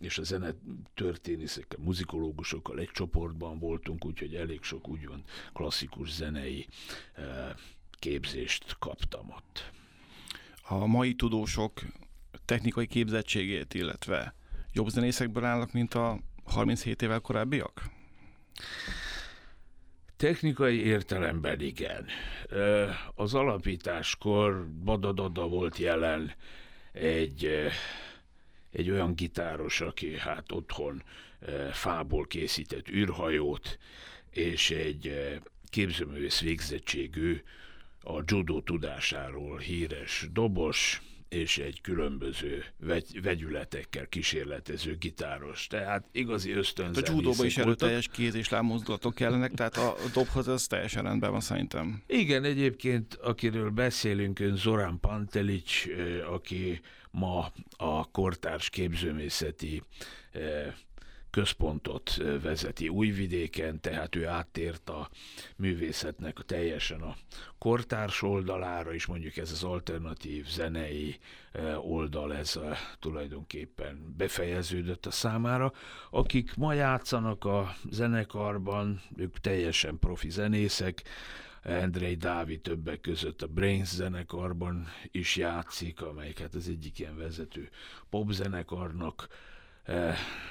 [0.00, 6.66] és a zenetörténészekkel, muzikológusokkal egy csoportban voltunk, úgyhogy elég sok úgymond klasszikus zenei
[7.98, 9.70] képzést kaptam ott.
[10.62, 11.80] A mai tudósok
[12.50, 14.34] technikai képzettségét, illetve
[14.72, 17.82] jobb zenészekből állnak, mint a 37 évvel korábbiak?
[20.16, 22.06] Technikai értelemben igen.
[23.14, 26.34] Az alapításkor Badadada volt jelen
[26.92, 27.50] egy,
[28.70, 31.02] egy olyan gitáros, aki hát otthon
[31.72, 33.78] fából készített űrhajót,
[34.30, 35.30] és egy
[35.68, 37.42] képzőművész végzettségű,
[38.02, 45.66] a judo tudásáról híres dobos, és egy különböző vegy, vegyületekkel kísérletező gitáros.
[45.66, 47.02] Tehát igazi ösztönző.
[47.02, 51.40] A judóban is erőteljes kéz és lábmozdulatok kellenek, tehát a dobhoz ez teljesen rendben van
[51.40, 52.02] szerintem.
[52.06, 55.84] Igen, egyébként akiről beszélünk, ön Zorán Pantelic,
[56.34, 59.82] aki ma a kortárs képzőmészeti
[61.30, 65.10] központot vezeti Újvidéken, tehát ő áttért a
[65.56, 67.16] művészetnek teljesen a
[67.58, 71.18] kortárs oldalára, és mondjuk ez az alternatív zenei
[71.76, 72.58] oldal, ez
[72.98, 75.72] tulajdonképpen befejeződött a számára.
[76.10, 81.02] Akik ma játszanak a zenekarban, ők teljesen profi zenészek,
[81.64, 87.68] Andrei Dávid többek között a Brains zenekarban is játszik, amelyiket az egyik ilyen vezető
[88.10, 89.28] popzenekarnak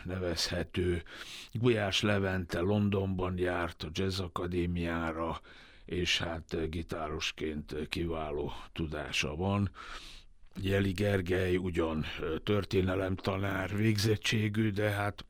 [0.03, 1.03] nevezhető.
[1.51, 5.41] Gulyás Levente Londonban járt a Jazz Akadémiára,
[5.85, 9.71] és hát eh, gitárosként kiváló tudása van.
[10.61, 15.25] Jeli Gergely ugyan eh, történelemtanár végzettségű, de hát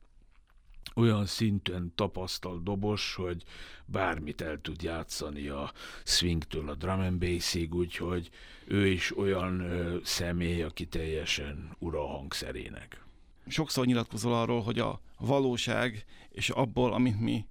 [0.94, 3.42] olyan szinten tapasztalt dobos, hogy
[3.84, 5.72] bármit el tud játszani a
[6.04, 8.30] swingtől a drum and bassig, úgyhogy
[8.64, 13.04] ő is olyan ö, személy, aki teljesen ura hangszerének
[13.46, 17.46] sokszor nyilatkozol arról, hogy a valóság és abból, amit mi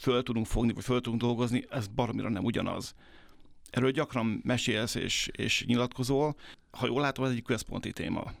[0.00, 2.94] föl tudunk fogni, vagy föl tudunk dolgozni, ez baromira nem ugyanaz.
[3.70, 6.36] Erről gyakran mesélsz és, és nyilatkozol.
[6.70, 8.32] Ha jól látom, ez egy központi téma.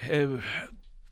[0.00, 0.26] E,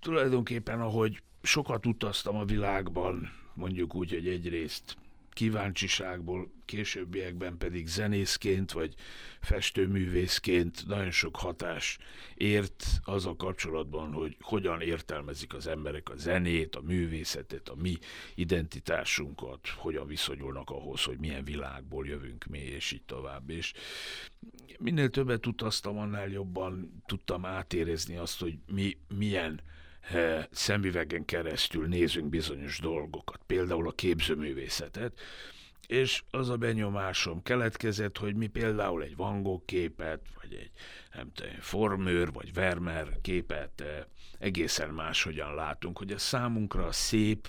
[0.01, 4.97] tulajdonképpen, ahogy sokat utaztam a világban, mondjuk úgy, hogy egyrészt
[5.35, 8.95] kíváncsiságból, későbbiekben pedig zenészként vagy
[9.41, 11.99] festőművészként nagyon sok hatás
[12.35, 17.99] ért az a kapcsolatban, hogy hogyan értelmezik az emberek a zenét, a művészetet, a mi
[18.35, 23.51] identitásunkat, hogyan viszonyulnak ahhoz, hogy milyen világból jövünk mi, és így tovább.
[23.51, 23.73] És
[24.79, 29.61] minél többet utaztam, annál jobban tudtam átérezni azt, hogy mi milyen
[30.51, 35.21] szemüvegen keresztül nézünk bizonyos dolgokat, például a képzőművészetet,
[35.87, 40.71] és az a benyomásom keletkezett, hogy mi például egy Van Gogh képet, vagy egy
[41.15, 43.85] nem tudom, Formőr, vagy Vermeer képet
[44.39, 47.49] egészen máshogyan látunk, hogy a számunkra a szép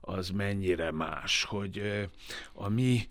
[0.00, 2.08] az mennyire más, hogy
[2.52, 3.08] a mi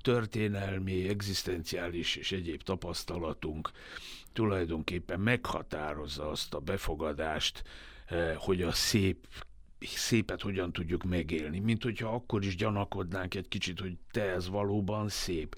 [0.00, 3.70] történelmi, egzisztenciális és egyéb tapasztalatunk
[4.40, 7.62] tulajdonképpen meghatározza azt a befogadást,
[8.06, 9.26] eh, hogy a szép
[9.80, 15.08] szépet hogyan tudjuk megélni, mint hogyha akkor is gyanakodnánk egy kicsit, hogy te ez valóban
[15.08, 15.56] szép.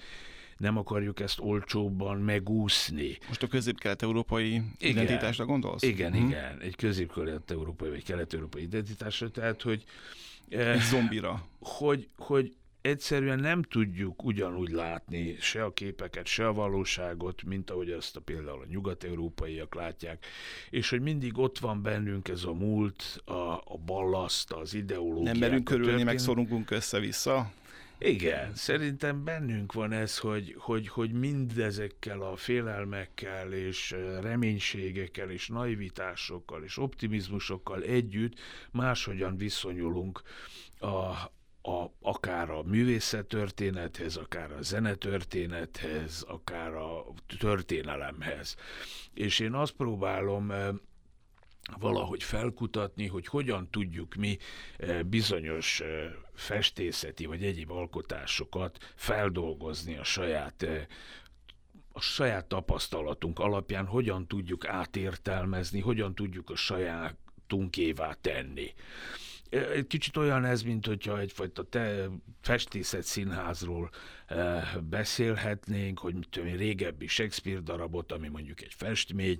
[0.57, 3.17] Nem akarjuk ezt olcsóbban megúszni.
[3.27, 5.81] Most a közép-kelet-európai identitásra gondolsz?
[5.81, 6.27] Igen, hmm.
[6.27, 6.59] igen.
[6.59, 9.83] Egy közép-kelet-európai vagy kelet-európai identitásra, tehát, hogy...
[10.49, 11.47] Egy zombira.
[11.59, 17.91] Hogy, hogy egyszerűen nem tudjuk ugyanúgy látni se a képeket, se a valóságot, mint ahogy
[17.91, 20.25] azt a például a nyugat-európaiak látják,
[20.69, 25.23] és hogy mindig ott van bennünk ez a múlt, a, a ballaszt, az ideológia.
[25.23, 27.51] Nem merünk körülni, meg szorulunk össze-vissza?
[27.97, 36.63] Igen, szerintem bennünk van ez, hogy, hogy, hogy mindezekkel a félelmekkel és reménységekkel és naivitásokkal
[36.63, 38.39] és optimizmusokkal együtt
[38.71, 40.21] máshogyan viszonyulunk
[40.79, 40.87] a,
[41.65, 47.05] a, akár a művészettörténethez, akár a zenetörténethez, akár a
[47.39, 48.55] történelemhez.
[49.13, 50.67] És én azt próbálom eh,
[51.79, 54.37] valahogy felkutatni, hogy hogyan tudjuk mi
[54.77, 60.67] eh, bizonyos eh, festészeti vagy egyéb alkotásokat feldolgozni a saját
[61.95, 68.73] a saját tapasztalatunk alapján hogyan tudjuk átértelmezni, hogyan tudjuk a sajátunkévá tenni
[69.53, 72.09] egy kicsit olyan ez, mint hogyha egyfajta te
[72.41, 73.89] festészet színházról
[74.27, 79.39] e, beszélhetnénk, hogy mit tudom, régebbi Shakespeare darabot, ami mondjuk egy festmény,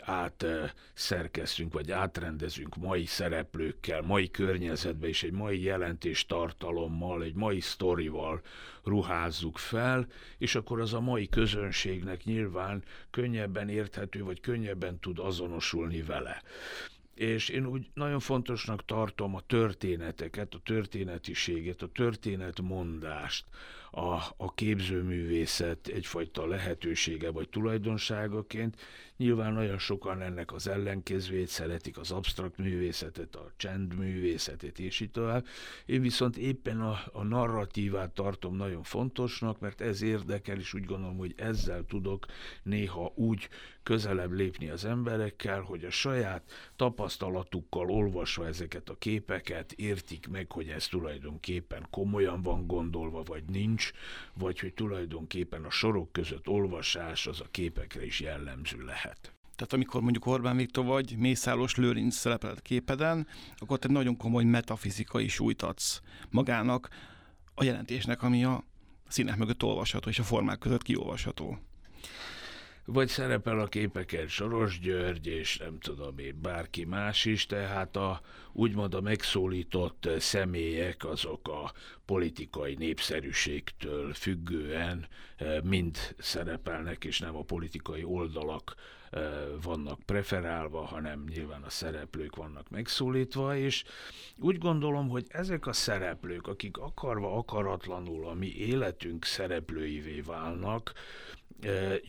[0.00, 7.34] át e, szerkesztünk, vagy átrendezünk mai szereplőkkel, mai környezetbe, és egy mai jelentés tartalommal, egy
[7.34, 8.40] mai sztorival
[8.84, 10.06] ruházzuk fel,
[10.38, 16.42] és akkor az a mai közönségnek nyilván könnyebben érthető, vagy könnyebben tud azonosulni vele
[17.16, 23.44] és én úgy nagyon fontosnak tartom a történeteket, a történetiséget, a történetmondást,
[23.96, 28.76] a, a képzőművészet egyfajta lehetősége vagy tulajdonságaként.
[29.16, 35.46] Nyilván nagyon sokan ennek az ellenkezőjét szeretik, az absztrakt művészetet, a csendművészetet és így tovább.
[35.86, 41.16] Én viszont éppen a, a narratívát tartom nagyon fontosnak, mert ez érdekel, és úgy gondolom,
[41.16, 42.26] hogy ezzel tudok
[42.62, 43.48] néha úgy
[43.86, 50.68] közelebb lépni az emberekkel, hogy a saját tapasztalatukkal olvasva ezeket a képeket értik meg, hogy
[50.68, 53.85] ez tulajdonképpen komolyan van gondolva, vagy nincs,
[54.34, 59.32] vagy hogy tulajdonképpen a sorok között olvasás az a képekre is jellemző lehet.
[59.56, 65.28] Tehát amikor mondjuk Orbán Viktor vagy Mészáros Lőrinc szerepelt képeden, akkor te nagyon komoly metafizikai
[65.28, 66.88] súlyt adsz magának
[67.54, 68.64] a jelentésnek, ami a
[69.08, 71.58] színek mögött olvasható és a formák között kiolvasható
[72.86, 78.20] vagy szerepel a képeken Soros György, és nem tudom én, bárki más is, tehát a,
[78.52, 81.72] úgymond a megszólított személyek azok a
[82.04, 88.74] politikai népszerűségtől függően eh, mind szerepelnek, és nem a politikai oldalak
[89.62, 93.84] vannak preferálva, hanem nyilván a szereplők vannak megszólítva, és
[94.38, 100.92] úgy gondolom, hogy ezek a szereplők, akik akarva akaratlanul a mi életünk szereplőivé válnak,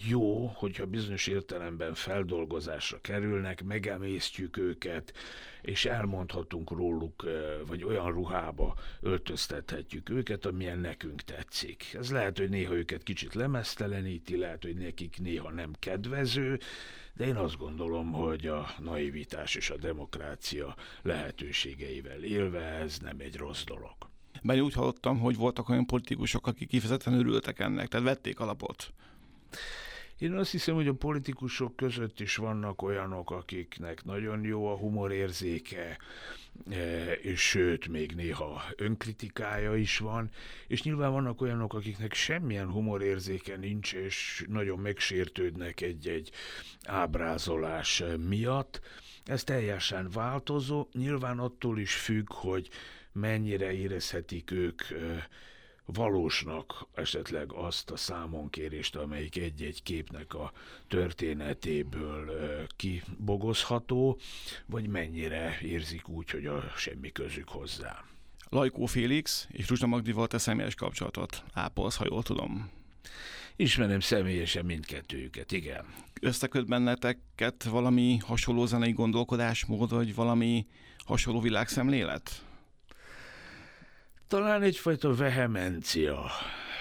[0.08, 5.14] jó, hogyha bizonyos értelemben feldolgozásra kerülnek, megemésztjük őket,
[5.68, 7.24] és elmondhatunk róluk,
[7.68, 11.94] vagy olyan ruhába öltöztethetjük őket, amilyen nekünk tetszik.
[11.94, 16.60] Ez lehet, hogy néha őket kicsit lemeszteleníti, lehet, hogy nekik néha nem kedvező,
[17.14, 23.38] de én azt gondolom, hogy a naivitás és a demokrácia lehetőségeivel élve ez nem egy
[23.38, 23.96] rossz dolog.
[24.42, 28.94] Mert úgy hallottam, hogy voltak olyan politikusok, akik kifejezetten örültek ennek, tehát vették alapot.
[30.18, 35.98] Én azt hiszem, hogy a politikusok között is vannak olyanok, akiknek nagyon jó a humorérzéke,
[36.70, 40.30] e, és sőt, még néha önkritikája is van,
[40.68, 46.32] és nyilván vannak olyanok, akiknek semmilyen humorérzéke nincs, és nagyon megsértődnek egy-egy
[46.86, 48.82] ábrázolás miatt.
[49.26, 52.70] Ez teljesen változó, nyilván attól is függ, hogy
[53.12, 55.28] mennyire érezhetik ők e,
[55.94, 60.52] valósnak esetleg azt a számonkérést, amelyik egy-egy képnek a
[60.88, 62.32] történetéből
[62.76, 64.20] kibogozható,
[64.66, 68.04] vagy mennyire érzik úgy, hogy a semmi közük hozzá.
[68.50, 72.70] Lajkó Félix és Ruzsa Magdival te személyes kapcsolatot ápolsz, ha jól tudom.
[73.56, 75.86] Ismerem személyesen mindkettőjüket, igen.
[76.22, 80.66] Összeköt benneteket valami hasonló zenei gondolkodásmód, vagy valami
[81.06, 82.47] hasonló világszemlélet?
[84.28, 86.30] Talán egyfajta vehemencia,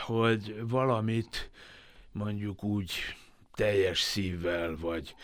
[0.07, 1.51] hogy valamit
[2.13, 2.93] mondjuk úgy
[3.55, 5.15] teljes szívvel, vagy,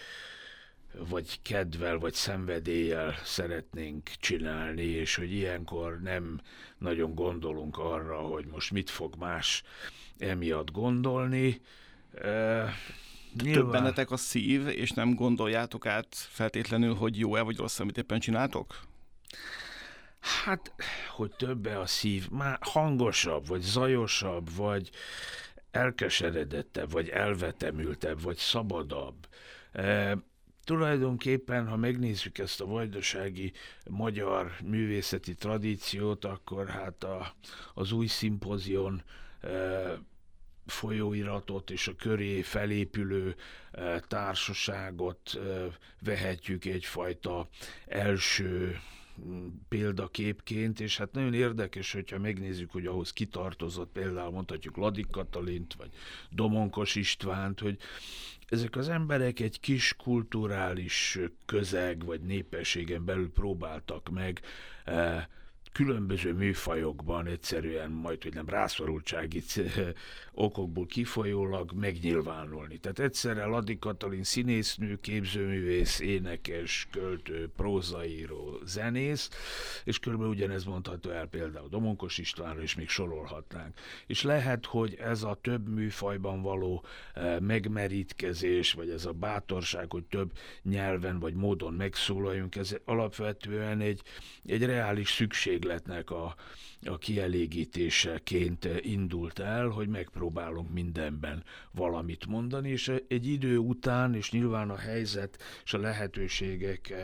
[1.09, 6.41] vagy kedvel, vagy szenvedéllyel szeretnénk csinálni, és hogy ilyenkor nem
[6.79, 9.63] nagyon gondolunk arra, hogy most mit fog más
[10.19, 11.61] emiatt gondolni.
[12.15, 12.69] Uh,
[13.43, 13.63] Nyilván.
[13.63, 18.21] Több bennetek a szív, és nem gondoljátok át feltétlenül, hogy jó-e vagy rossz, amit éppen
[18.21, 18.81] csináltok?
[20.23, 20.73] Hát,
[21.11, 24.91] hogy többe a szív, már hangosabb, vagy zajosabb, vagy
[25.71, 29.29] elkeseredettebb, vagy elvetemültebb, vagy szabadabb.
[29.73, 30.19] E,
[30.65, 33.53] tulajdonképpen, ha megnézzük ezt a vajdasági
[33.91, 37.35] magyar művészeti tradíciót, akkor hát a,
[37.75, 39.03] az új szimpozion
[39.41, 39.51] e,
[40.67, 43.35] folyóiratot és a köré felépülő
[43.73, 45.39] e, társaságot e,
[46.01, 47.49] vehetjük egyfajta
[47.87, 48.81] első
[49.68, 55.90] példaképként, és hát nagyon érdekes, hogyha megnézzük, hogy ahhoz kitartozott például mondhatjuk Ladik Katalint, vagy
[56.31, 57.79] Domonkos Istvánt, hogy
[58.48, 64.40] ezek az emberek egy kis kulturális közeg vagy népességen belül próbáltak meg
[64.85, 65.25] eh,
[65.72, 69.42] különböző műfajokban egyszerűen majd, hogy nem rászorultsági
[70.35, 72.79] okokból kifolyólag megnyilvánulni.
[72.79, 79.31] Tehát egyszerre Ladi Katalin színésznő, képzőművész, énekes, költő, prózaíró, zenész,
[79.85, 83.79] és körülbelül ugyanez mondható el például Domonkos Istvánra, és még sorolhatnánk.
[84.07, 90.05] És lehet, hogy ez a több műfajban való eh, megmerítkezés, vagy ez a bátorság, hogy
[90.05, 94.03] több nyelven vagy módon megszólaljunk, ez alapvetően egy,
[94.45, 96.35] egy reális szükség szükségletnek a,
[96.85, 104.71] a kielégítéseként indult el, hogy megpróbálunk mindenben valamit mondani, és egy idő után, és nyilván
[104.71, 106.95] a helyzet és a lehetőségek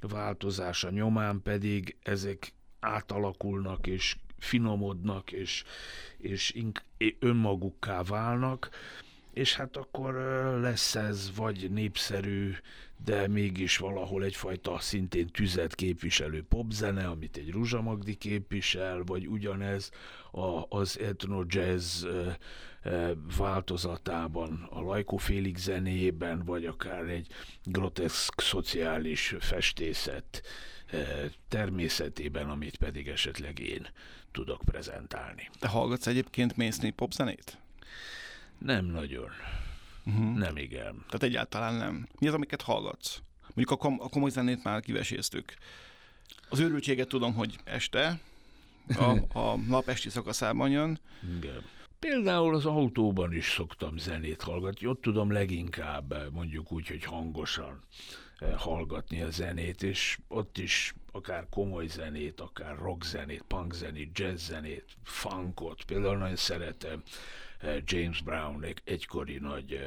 [0.00, 5.64] változása nyomán pedig ezek átalakulnak és finomodnak, és,
[6.18, 6.54] és
[7.18, 8.70] önmagukká válnak,
[9.32, 10.14] és hát akkor
[10.60, 12.54] lesz ez vagy népszerű
[13.04, 19.90] de mégis valahol egyfajta szintén tüzet képviselő popzene, amit egy Ruzsa Magdi képvisel, vagy ugyanez
[20.30, 22.04] a, az etno jazz
[23.36, 27.26] változatában, a Lajkó Félik zenében, vagy akár egy
[27.64, 30.42] groteszk szociális festészet
[31.48, 33.86] természetében, amit pedig esetleg én
[34.32, 35.50] tudok prezentálni.
[35.58, 37.58] Te hallgatsz egyébként mainstream popzenét?
[38.58, 39.30] Nem nagyon.
[40.04, 40.36] Uh-huh.
[40.36, 40.94] Nem igen.
[40.94, 42.08] Tehát egyáltalán nem.
[42.18, 43.22] Mi az, amiket hallgatsz?
[43.40, 45.54] Mondjuk a, kom- a komoly zenét már kiveséztük.
[46.48, 48.20] Az őrültséget tudom, hogy este,
[48.98, 51.00] a, a nap esti szakaszában jön.
[51.36, 51.62] Igen.
[51.98, 57.80] Például az autóban is szoktam zenét hallgatni, ott tudom leginkább mondjuk úgy, hogy hangosan
[58.38, 64.18] eh, hallgatni a zenét, és ott is akár komoly zenét, akár rock zenét, punk zenét,
[64.18, 65.84] jazz zenét, funkot.
[65.84, 67.02] Például nagyon szeretem
[67.84, 69.80] James Brown egykori nagy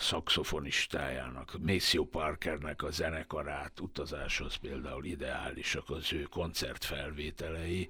[0.00, 7.88] szakszofonistájának, Maceo Parkernek a zenekarát, utazáshoz például ideálisak az ő koncertfelvételei,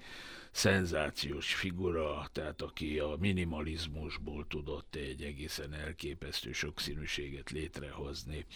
[0.51, 8.47] szenzációs figura, tehát aki a minimalizmusból tudott egy egészen elképesztő sokszínűséget létrehozni.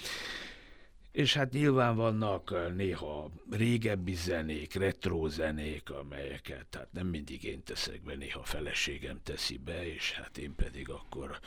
[1.13, 8.03] És hát nyilván vannak néha régebbi zenék, retro zenék, amelyeket hát nem mindig én teszek
[8.03, 11.39] be, néha feleségem teszi be, és hát én pedig akkor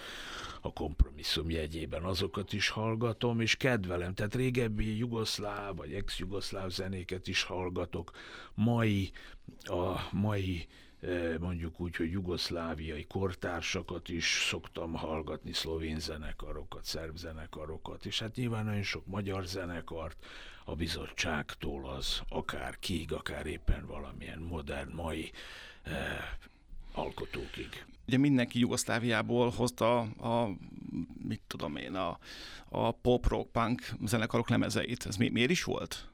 [0.61, 4.13] a kompromisszum jegyében azokat is hallgatom, és kedvelem.
[4.13, 8.11] Tehát régebbi jugoszláv vagy ex-jugoszláv zenéket is hallgatok.
[8.53, 9.11] Mai,
[9.63, 10.68] a mai
[11.39, 18.66] mondjuk úgy, hogy jugoszláviai kortársakat is szoktam hallgatni, szlovén zenekarokat, szerb zenekarokat, és hát nyilván
[18.66, 20.26] nagyon sok magyar zenekart,
[20.66, 25.32] a bizottságtól az akár kig, akár éppen valamilyen modern, mai
[25.84, 25.93] eh,
[26.91, 27.86] alkotókig.
[28.08, 30.49] Ugye mindenki Jugoszláviából hozta a,
[31.24, 32.20] mit tudom én, a,
[32.70, 35.06] a pop, rock, punk zenekarok lemezeit.
[35.06, 36.08] Ez mi, miért is volt?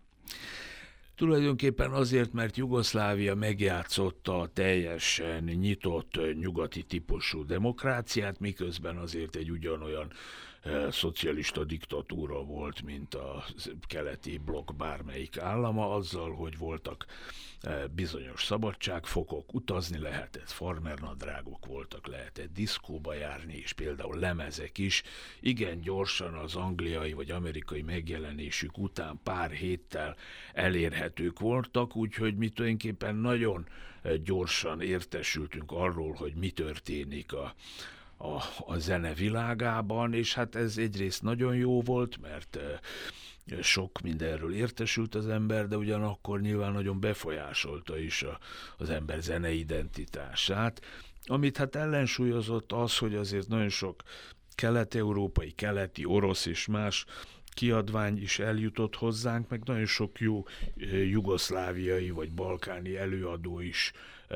[1.21, 10.11] Tulajdonképpen azért, mert Jugoszlávia megjátszotta a teljesen nyitott nyugati típusú demokráciát, miközben azért egy ugyanolyan
[10.89, 13.43] szocialista diktatúra volt, mint a
[13.87, 17.05] keleti blokk bármelyik állama, azzal, hogy voltak
[17.61, 25.03] E, bizonyos szabadságfokok, utazni lehetett, farmernadrágok voltak, lehetett diszkóba járni, és például lemezek is.
[25.39, 30.15] Igen gyorsan az angliai vagy amerikai megjelenésük után pár héttel
[30.53, 33.67] elérhetők voltak, úgyhogy mi tulajdonképpen nagyon
[34.01, 37.55] e, gyorsan értesültünk arról, hogy mi történik a,
[38.21, 42.59] a, a zene világában, és hát ez egyrészt nagyon jó volt, mert
[43.61, 48.39] sok mindenről értesült az ember, de ugyanakkor nyilván nagyon befolyásolta is a,
[48.77, 50.81] az ember zenei identitását,
[51.25, 54.03] amit hát ellensúlyozott az, hogy azért nagyon sok
[54.55, 57.05] kelet-európai, keleti, orosz és más
[57.53, 60.43] kiadvány is eljutott hozzánk, meg nagyon sok jó
[61.09, 63.91] jugoszláviai vagy balkáni előadó is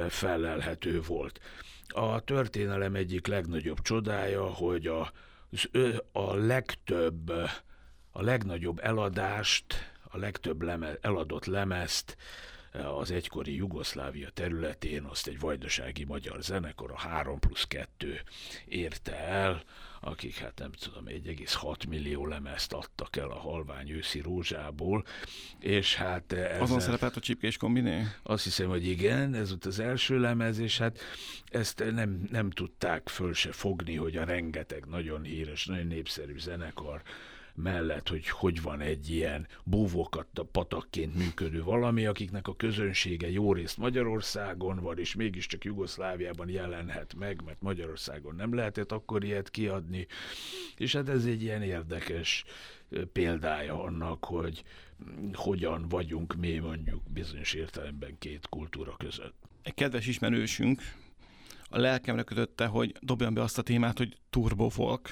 [0.09, 1.39] felelhető volt.
[1.87, 5.11] A történelem egyik legnagyobb csodája, hogy a,
[6.11, 7.29] a legtöbb
[8.11, 12.17] a legnagyobb eladást, a legtöbb leme, eladott lemezt
[12.83, 18.21] az egykori Jugoszlávia területén azt egy vajdasági magyar zenekar, a 3 plusz 2
[18.65, 19.63] érte el,
[20.05, 25.05] akik hát nem tudom, 1,6 millió lemezt adtak el a halvány őszi rózsából,
[25.59, 26.31] és hát...
[26.31, 28.07] Ezzel, Azon szerepelt a csipkés kombiné?
[28.23, 30.99] Azt hiszem, hogy igen, ez volt az első lemez, és hát
[31.45, 37.01] ezt nem, nem tudták föl se fogni, hogy a rengeteg nagyon híres, nagyon népszerű zenekar
[37.55, 43.77] mellett, hogy hogy van egy ilyen búvókat patakként működő valami, akiknek a közönsége jó részt
[43.77, 50.07] Magyarországon van, és mégiscsak Jugoszláviában jelenhet meg, mert Magyarországon nem lehetett akkor ilyet kiadni,
[50.77, 52.43] és hát ez egy ilyen érdekes
[53.13, 54.63] példája annak, hogy
[55.33, 59.35] hogyan vagyunk mi mondjuk bizonyos értelemben két kultúra között.
[59.61, 60.81] Egy kedves ismerősünk
[61.69, 65.09] a lelkemre kötötte, hogy dobjam be azt a témát, hogy turbofolk.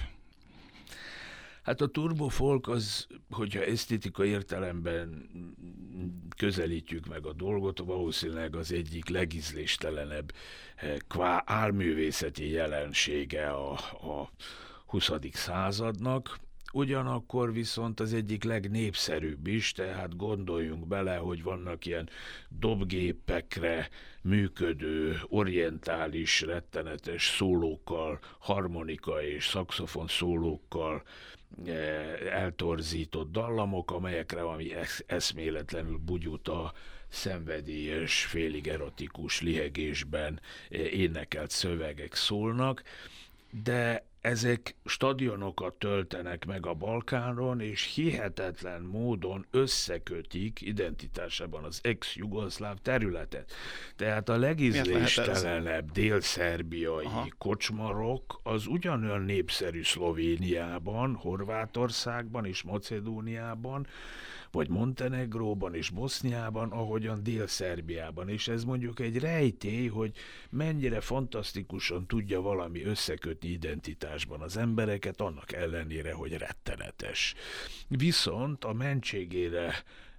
[1.63, 5.29] Hát a turbofolk az, hogyha esztétika értelemben
[6.37, 10.33] közelítjük meg a dolgot, valószínűleg az egyik legizléstelenebb
[10.75, 14.29] eh, kvá álművészeti jelensége a, a
[14.85, 15.11] 20.
[15.31, 16.39] századnak,
[16.73, 22.09] ugyanakkor viszont az egyik legnépszerűbb is, tehát gondoljunk bele, hogy vannak ilyen
[22.49, 23.89] dobgépekre
[24.23, 31.03] működő, orientális, rettenetes szólókkal, harmonika és szakszofon szólókkal
[31.65, 34.71] Eh, eltorzított dallamok, amelyekre valami
[35.05, 36.73] eszméletlenül bugyuta,
[37.07, 42.83] szenvedélyes, félig erotikus lihegésben eh, énekelt szövegek szólnak,
[43.63, 53.51] de ezek stadionokat töltenek meg a Balkánon, és hihetetlen módon összekötik identitásában az ex-jugoszláv területet.
[53.95, 63.87] Tehát a legizléstelenebb dél-szerbiai kocsmarok az ugyanolyan népszerű Szlovéniában, Horvátországban és Macedóniában,
[64.53, 68.29] vagy Montenegróban és Boszniában, ahogyan Dél-Szerbiában.
[68.29, 70.15] És ez mondjuk egy rejtély, hogy
[70.49, 77.33] mennyire fantasztikusan tudja valami összekötni identitásban az embereket, annak ellenére, hogy rettenetes.
[77.87, 79.73] Viszont a mentségére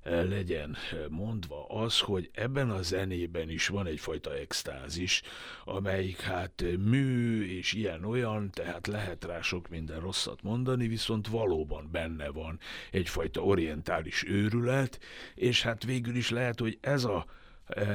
[0.05, 0.77] legyen
[1.09, 5.23] mondva az, hogy ebben a zenében is van egyfajta extázis,
[5.65, 12.29] amelyik hát mű és ilyen-olyan, tehát lehet rá sok minden rosszat mondani, viszont valóban benne
[12.29, 12.59] van
[12.91, 15.01] egyfajta orientális őrület,
[15.35, 17.27] és hát végül is lehet, hogy ez a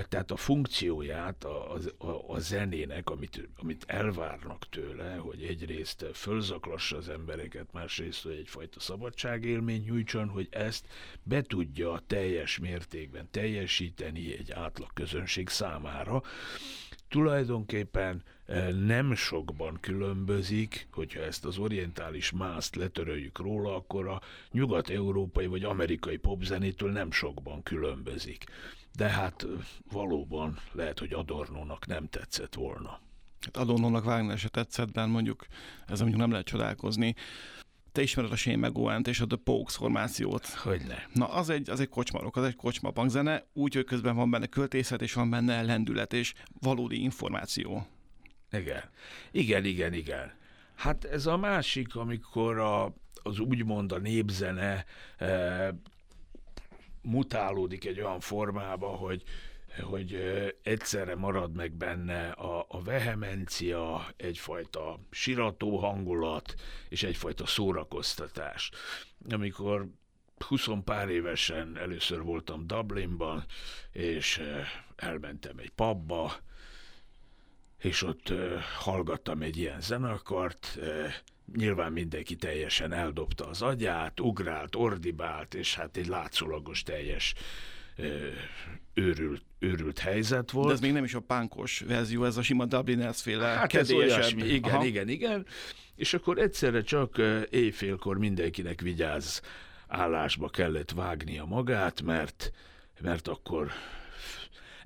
[0.10, 7.10] tehát a funkcióját a, a, a zenének, amit, amit elvárnak tőle, hogy egyrészt fölzaklassa az
[7.10, 10.88] embereket, másrészt, hogy egyfajta szabadságélmény nyújtson, hogy ezt
[11.24, 16.24] be tudja teljes mértékben teljesíteni egy átlag közönség számára.
[17.08, 18.24] Tulajdonképpen
[18.86, 26.18] nem sokban különbözik, hogyha ezt az orientális mászt letöröljük róla, akkor a nyugat-európai vagy amerikai
[26.18, 28.44] popzenétől nem sokban különbözik
[28.96, 29.46] de hát
[29.92, 33.00] valóban lehet, hogy Adornónak nem tetszett volna.
[33.42, 35.46] Hát Adornónak Wagner se tetszett, de mondjuk
[35.88, 37.16] ez mondjuk nem lehet csodálkozni.
[37.92, 40.46] Te ismered a Shane McGowan-t és a The Pokes formációt.
[40.46, 40.98] Hogy ne.
[41.14, 44.46] Na, az egy, az egy kocsmarok, az egy kocsma bankzene, úgy, hogy közben van benne
[44.46, 47.88] költészet, és van benne lendület, és valódi információ.
[48.52, 48.84] Igen.
[49.32, 50.34] Igen, igen, igen.
[50.76, 54.86] Hát ez a másik, amikor a, az úgymond a népzene
[55.18, 55.68] eh,
[57.10, 59.24] mutálódik egy olyan formába, hogy
[59.82, 60.18] hogy
[60.64, 66.54] egyszerre marad meg benne a, a vehemencia, egyfajta sirató hangulat
[66.90, 68.72] és egyfajta szórakoztatás.
[69.30, 69.88] Amikor
[70.48, 73.46] 20 pár évesen először voltam Dublinban,
[73.92, 74.42] és
[74.96, 76.34] elmentem egy pubba,
[77.78, 78.34] és ott
[78.78, 80.80] hallgattam egy ilyen zenekart,
[81.56, 87.34] nyilván mindenki teljesen eldobta az agyát, ugrált, ordibált, és hát egy látszólagos teljes
[88.94, 90.68] őrült, őrült helyzet volt.
[90.68, 93.92] De ez még nem is a pánkos verzió, ez a sima Dubliners féle Hát ez
[93.92, 94.86] olyasmi, igen, Aha.
[94.86, 95.46] igen, igen.
[95.96, 99.42] És akkor egyszerre csak éjfélkor mindenkinek vigyáz
[99.88, 102.52] állásba kellett vágnia magát, mert,
[103.02, 103.72] mert akkor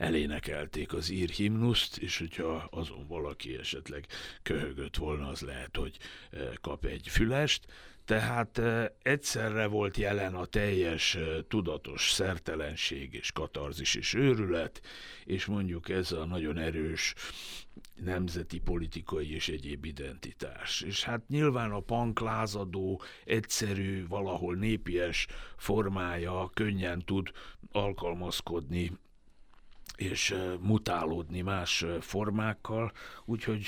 [0.04, 4.06] elénekelték az ír himnuszt, és hogyha azon valaki esetleg
[4.42, 5.98] köhögött volna, az lehet, hogy
[6.32, 7.66] eh, kap egy fülest.
[8.06, 14.82] Tehát eh, egyszerre volt jelen a teljes eh, tudatos szertelenség és katarzis és őrület,
[15.26, 17.14] és mondjuk ez a nagyon erős
[17.96, 20.82] nemzeti, politikai és egyéb identitás.
[20.82, 25.28] És hát nyilván a punk lázadó, egyszerű, valahol népies
[25.58, 27.32] formája könnyen tud
[27.72, 28.92] alkalmazkodni
[29.96, 32.92] és mutálódni más formákkal,
[33.26, 33.66] úgyhogy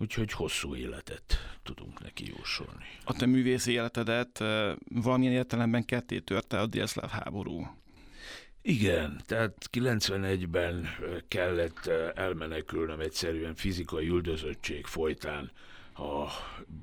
[0.00, 2.84] Úgyhogy hosszú életet tudunk neki jósolni.
[3.04, 4.38] A te művészi életedet
[4.88, 7.66] valamilyen értelemben ketté törte a délszláv háború.
[8.62, 10.88] Igen, tehát 91-ben
[11.28, 15.50] kellett elmenekülnöm egyszerűen fizikai üldözöttség folytán.
[15.94, 16.26] A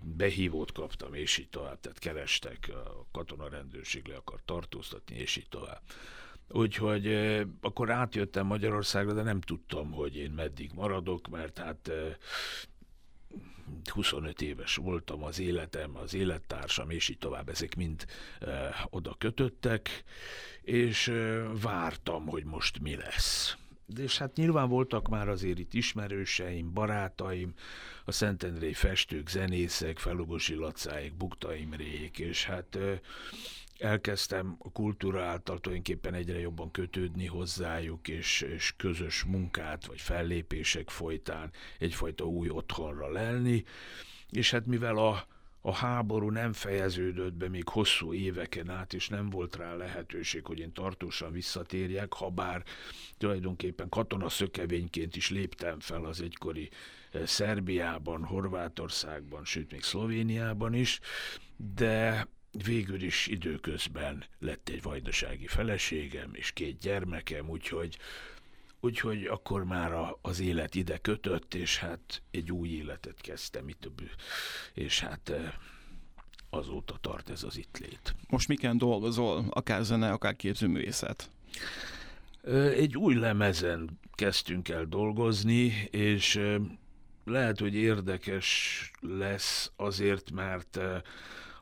[0.04, 5.82] behívót kaptam, és így tovább, tehát kerestek, a katonarendőrség le akar tartóztatni, és így tovább.
[6.50, 7.14] Úgyhogy
[7.62, 11.92] akkor átjöttem Magyarországra, de nem tudtam, hogy én meddig maradok, mert hát
[13.92, 18.06] 25 éves voltam, az életem, az élettársam, és így tovább, ezek mind
[18.90, 20.04] oda kötöttek,
[20.62, 21.12] és
[21.62, 23.58] vártam, hogy most mi lesz.
[23.86, 27.54] De és hát nyilván voltak már azért itt ismerőseim, barátaim,
[28.06, 32.78] a Szentendrei festők, zenészek, Felugosi Lacáik, Bukta Imrék, és hát
[33.80, 40.90] elkezdtem a kultúra által tulajdonképpen egyre jobban kötődni hozzájuk, és, és közös munkát vagy fellépések
[40.90, 43.64] folytán egyfajta új otthonra lelni,
[44.30, 45.28] és hát mivel a,
[45.62, 50.60] a háború nem fejeződött be még hosszú éveken át, és nem volt rá lehetőség, hogy
[50.60, 52.64] én tartósan visszatérjek, ha bár
[53.18, 56.70] tulajdonképpen katona szökevényként is léptem fel az egykori
[57.12, 61.00] eh, Szerbiában, Horvátországban, sőt még Szlovéniában is,
[61.76, 62.28] de
[62.64, 67.98] végül is időközben lett egy vajdasági feleségem és két gyermekem, úgyhogy,
[68.80, 73.88] úgyhogy akkor már a, az élet ide kötött, és hát egy új életet kezdtem itt,
[74.74, 75.54] és hát eh,
[76.50, 78.16] azóta tart ez az itt lét.
[78.30, 81.30] Most miken dolgozol, akár zene, akár képzőművészet?
[82.76, 86.40] Egy új lemezen kezdtünk el dolgozni, és
[87.26, 90.80] lehet, hogy érdekes lesz azért, mert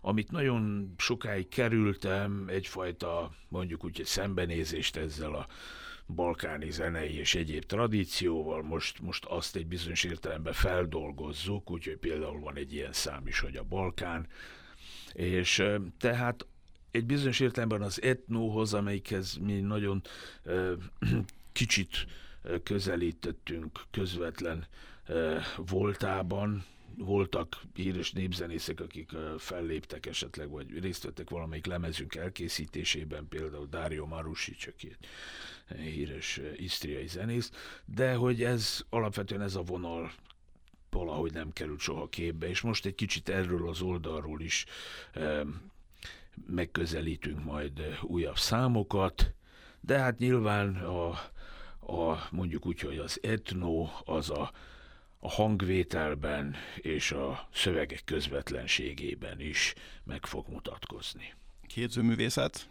[0.06, 5.48] amit nagyon sokáig kerültem, egyfajta mondjuk úgy szembenézést ezzel a
[6.08, 12.56] balkáni zenei és egyéb tradícióval, most, most azt egy bizonyos értelemben feldolgozzuk, úgyhogy például van
[12.56, 14.28] egy ilyen szám is, hogy a Balkán,
[15.14, 15.64] és
[15.98, 16.46] tehát
[16.92, 20.02] egy bizonyos értelemben az etnóhoz, amelyikhez mi nagyon
[21.52, 22.06] kicsit
[22.64, 24.68] közelítettünk közvetlen
[25.56, 26.66] voltában,
[26.98, 34.68] voltak híres népzenészek, akik felléptek esetleg, vagy részt vettek valamelyik lemezünk elkészítésében, például Dario Marusic,
[34.68, 34.96] aki
[35.68, 37.52] egy híres isztriai zenész,
[37.86, 40.12] de hogy ez alapvetően ez a vonal
[40.90, 44.66] valahogy nem került soha képbe, és most egy kicsit erről az oldalról is
[46.48, 49.34] megközelítünk majd újabb számokat,
[49.80, 51.10] de hát nyilván a,
[51.94, 54.52] a mondjuk úgy, hogy az etno az a,
[55.26, 61.34] a hangvételben és a szövegek közvetlenségében is meg fog mutatkozni.
[61.68, 62.70] Képzőművészet?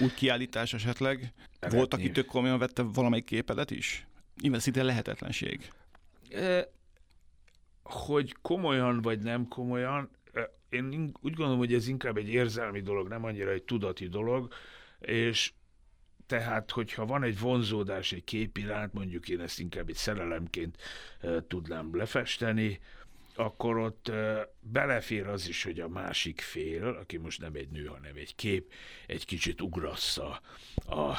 [0.00, 1.32] Úgy kiállítás esetleg?
[1.54, 1.78] Szeretném.
[1.78, 4.06] Volt, aki tök komolyan vette valamelyik képedet is?
[4.40, 5.72] Nyilván szinte lehetetlenség.
[6.30, 6.68] E,
[7.82, 10.10] hogy komolyan vagy nem komolyan,
[10.68, 14.52] én úgy gondolom, hogy ez inkább egy érzelmi dolog, nem annyira egy tudati dolog,
[15.00, 15.52] és
[16.26, 20.82] tehát, hogyha van egy vonzódás egy kép iránt, mondjuk én ezt inkább egy szerelemként
[21.20, 22.80] e, tudnám lefesteni,
[23.34, 27.84] akkor ott e, belefér az is, hogy a másik fél, aki most nem egy nő,
[27.84, 28.72] hanem egy kép,
[29.06, 30.40] egy kicsit ugrassza
[30.86, 31.18] a,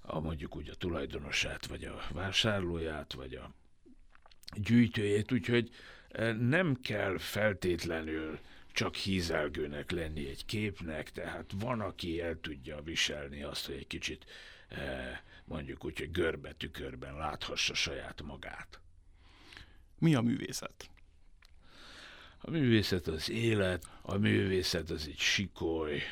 [0.00, 3.50] a mondjuk úgy a tulajdonosát, vagy a vásárlóját, vagy a
[4.54, 5.70] gyűjtőjét, úgyhogy
[6.38, 8.38] nem kell feltétlenül
[8.78, 14.24] csak hízelgőnek lenni egy képnek, tehát van, aki el tudja viselni azt, hogy egy kicsit
[15.44, 18.80] mondjuk úgy, hogy görbe tükörben láthassa saját magát.
[19.98, 20.90] Mi a művészet?
[22.38, 26.02] A művészet az élet, a művészet az egy sikoly,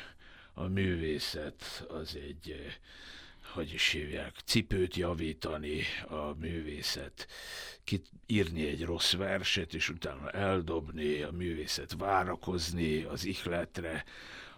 [0.53, 2.77] a művészet az egy
[3.57, 7.27] hogy is hívják, cipőt javítani a művészet,
[8.25, 14.03] írni egy rossz verset, és utána eldobni, a művészet várakozni az ihletre,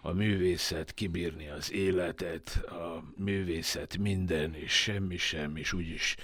[0.00, 6.16] a művészet kibírni az életet, a művészet minden és semmi sem, és úgyis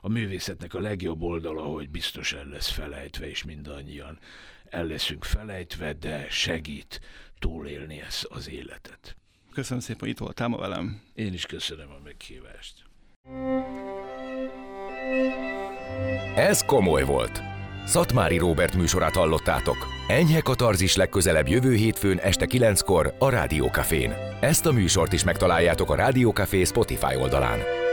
[0.00, 4.18] a művészetnek a legjobb oldala, hogy biztos el lesz felejtve, és mindannyian
[4.64, 7.00] el leszünk felejtve, de segít
[7.38, 9.16] túlélni ezt az életet.
[9.56, 11.00] Köszönöm szépen, hogy itt voltál ma velem.
[11.14, 12.84] Én is köszönöm a meghívást.
[16.36, 17.42] Ez komoly volt.
[17.86, 19.76] Szatmári Róbert műsorát hallottátok.
[20.08, 24.12] Enyhe katarzis legközelebb jövő hétfőn este 9-kor a Rádiókafén.
[24.40, 27.85] Ezt a műsort is megtaláljátok a Rádiókafé Spotify oldalán.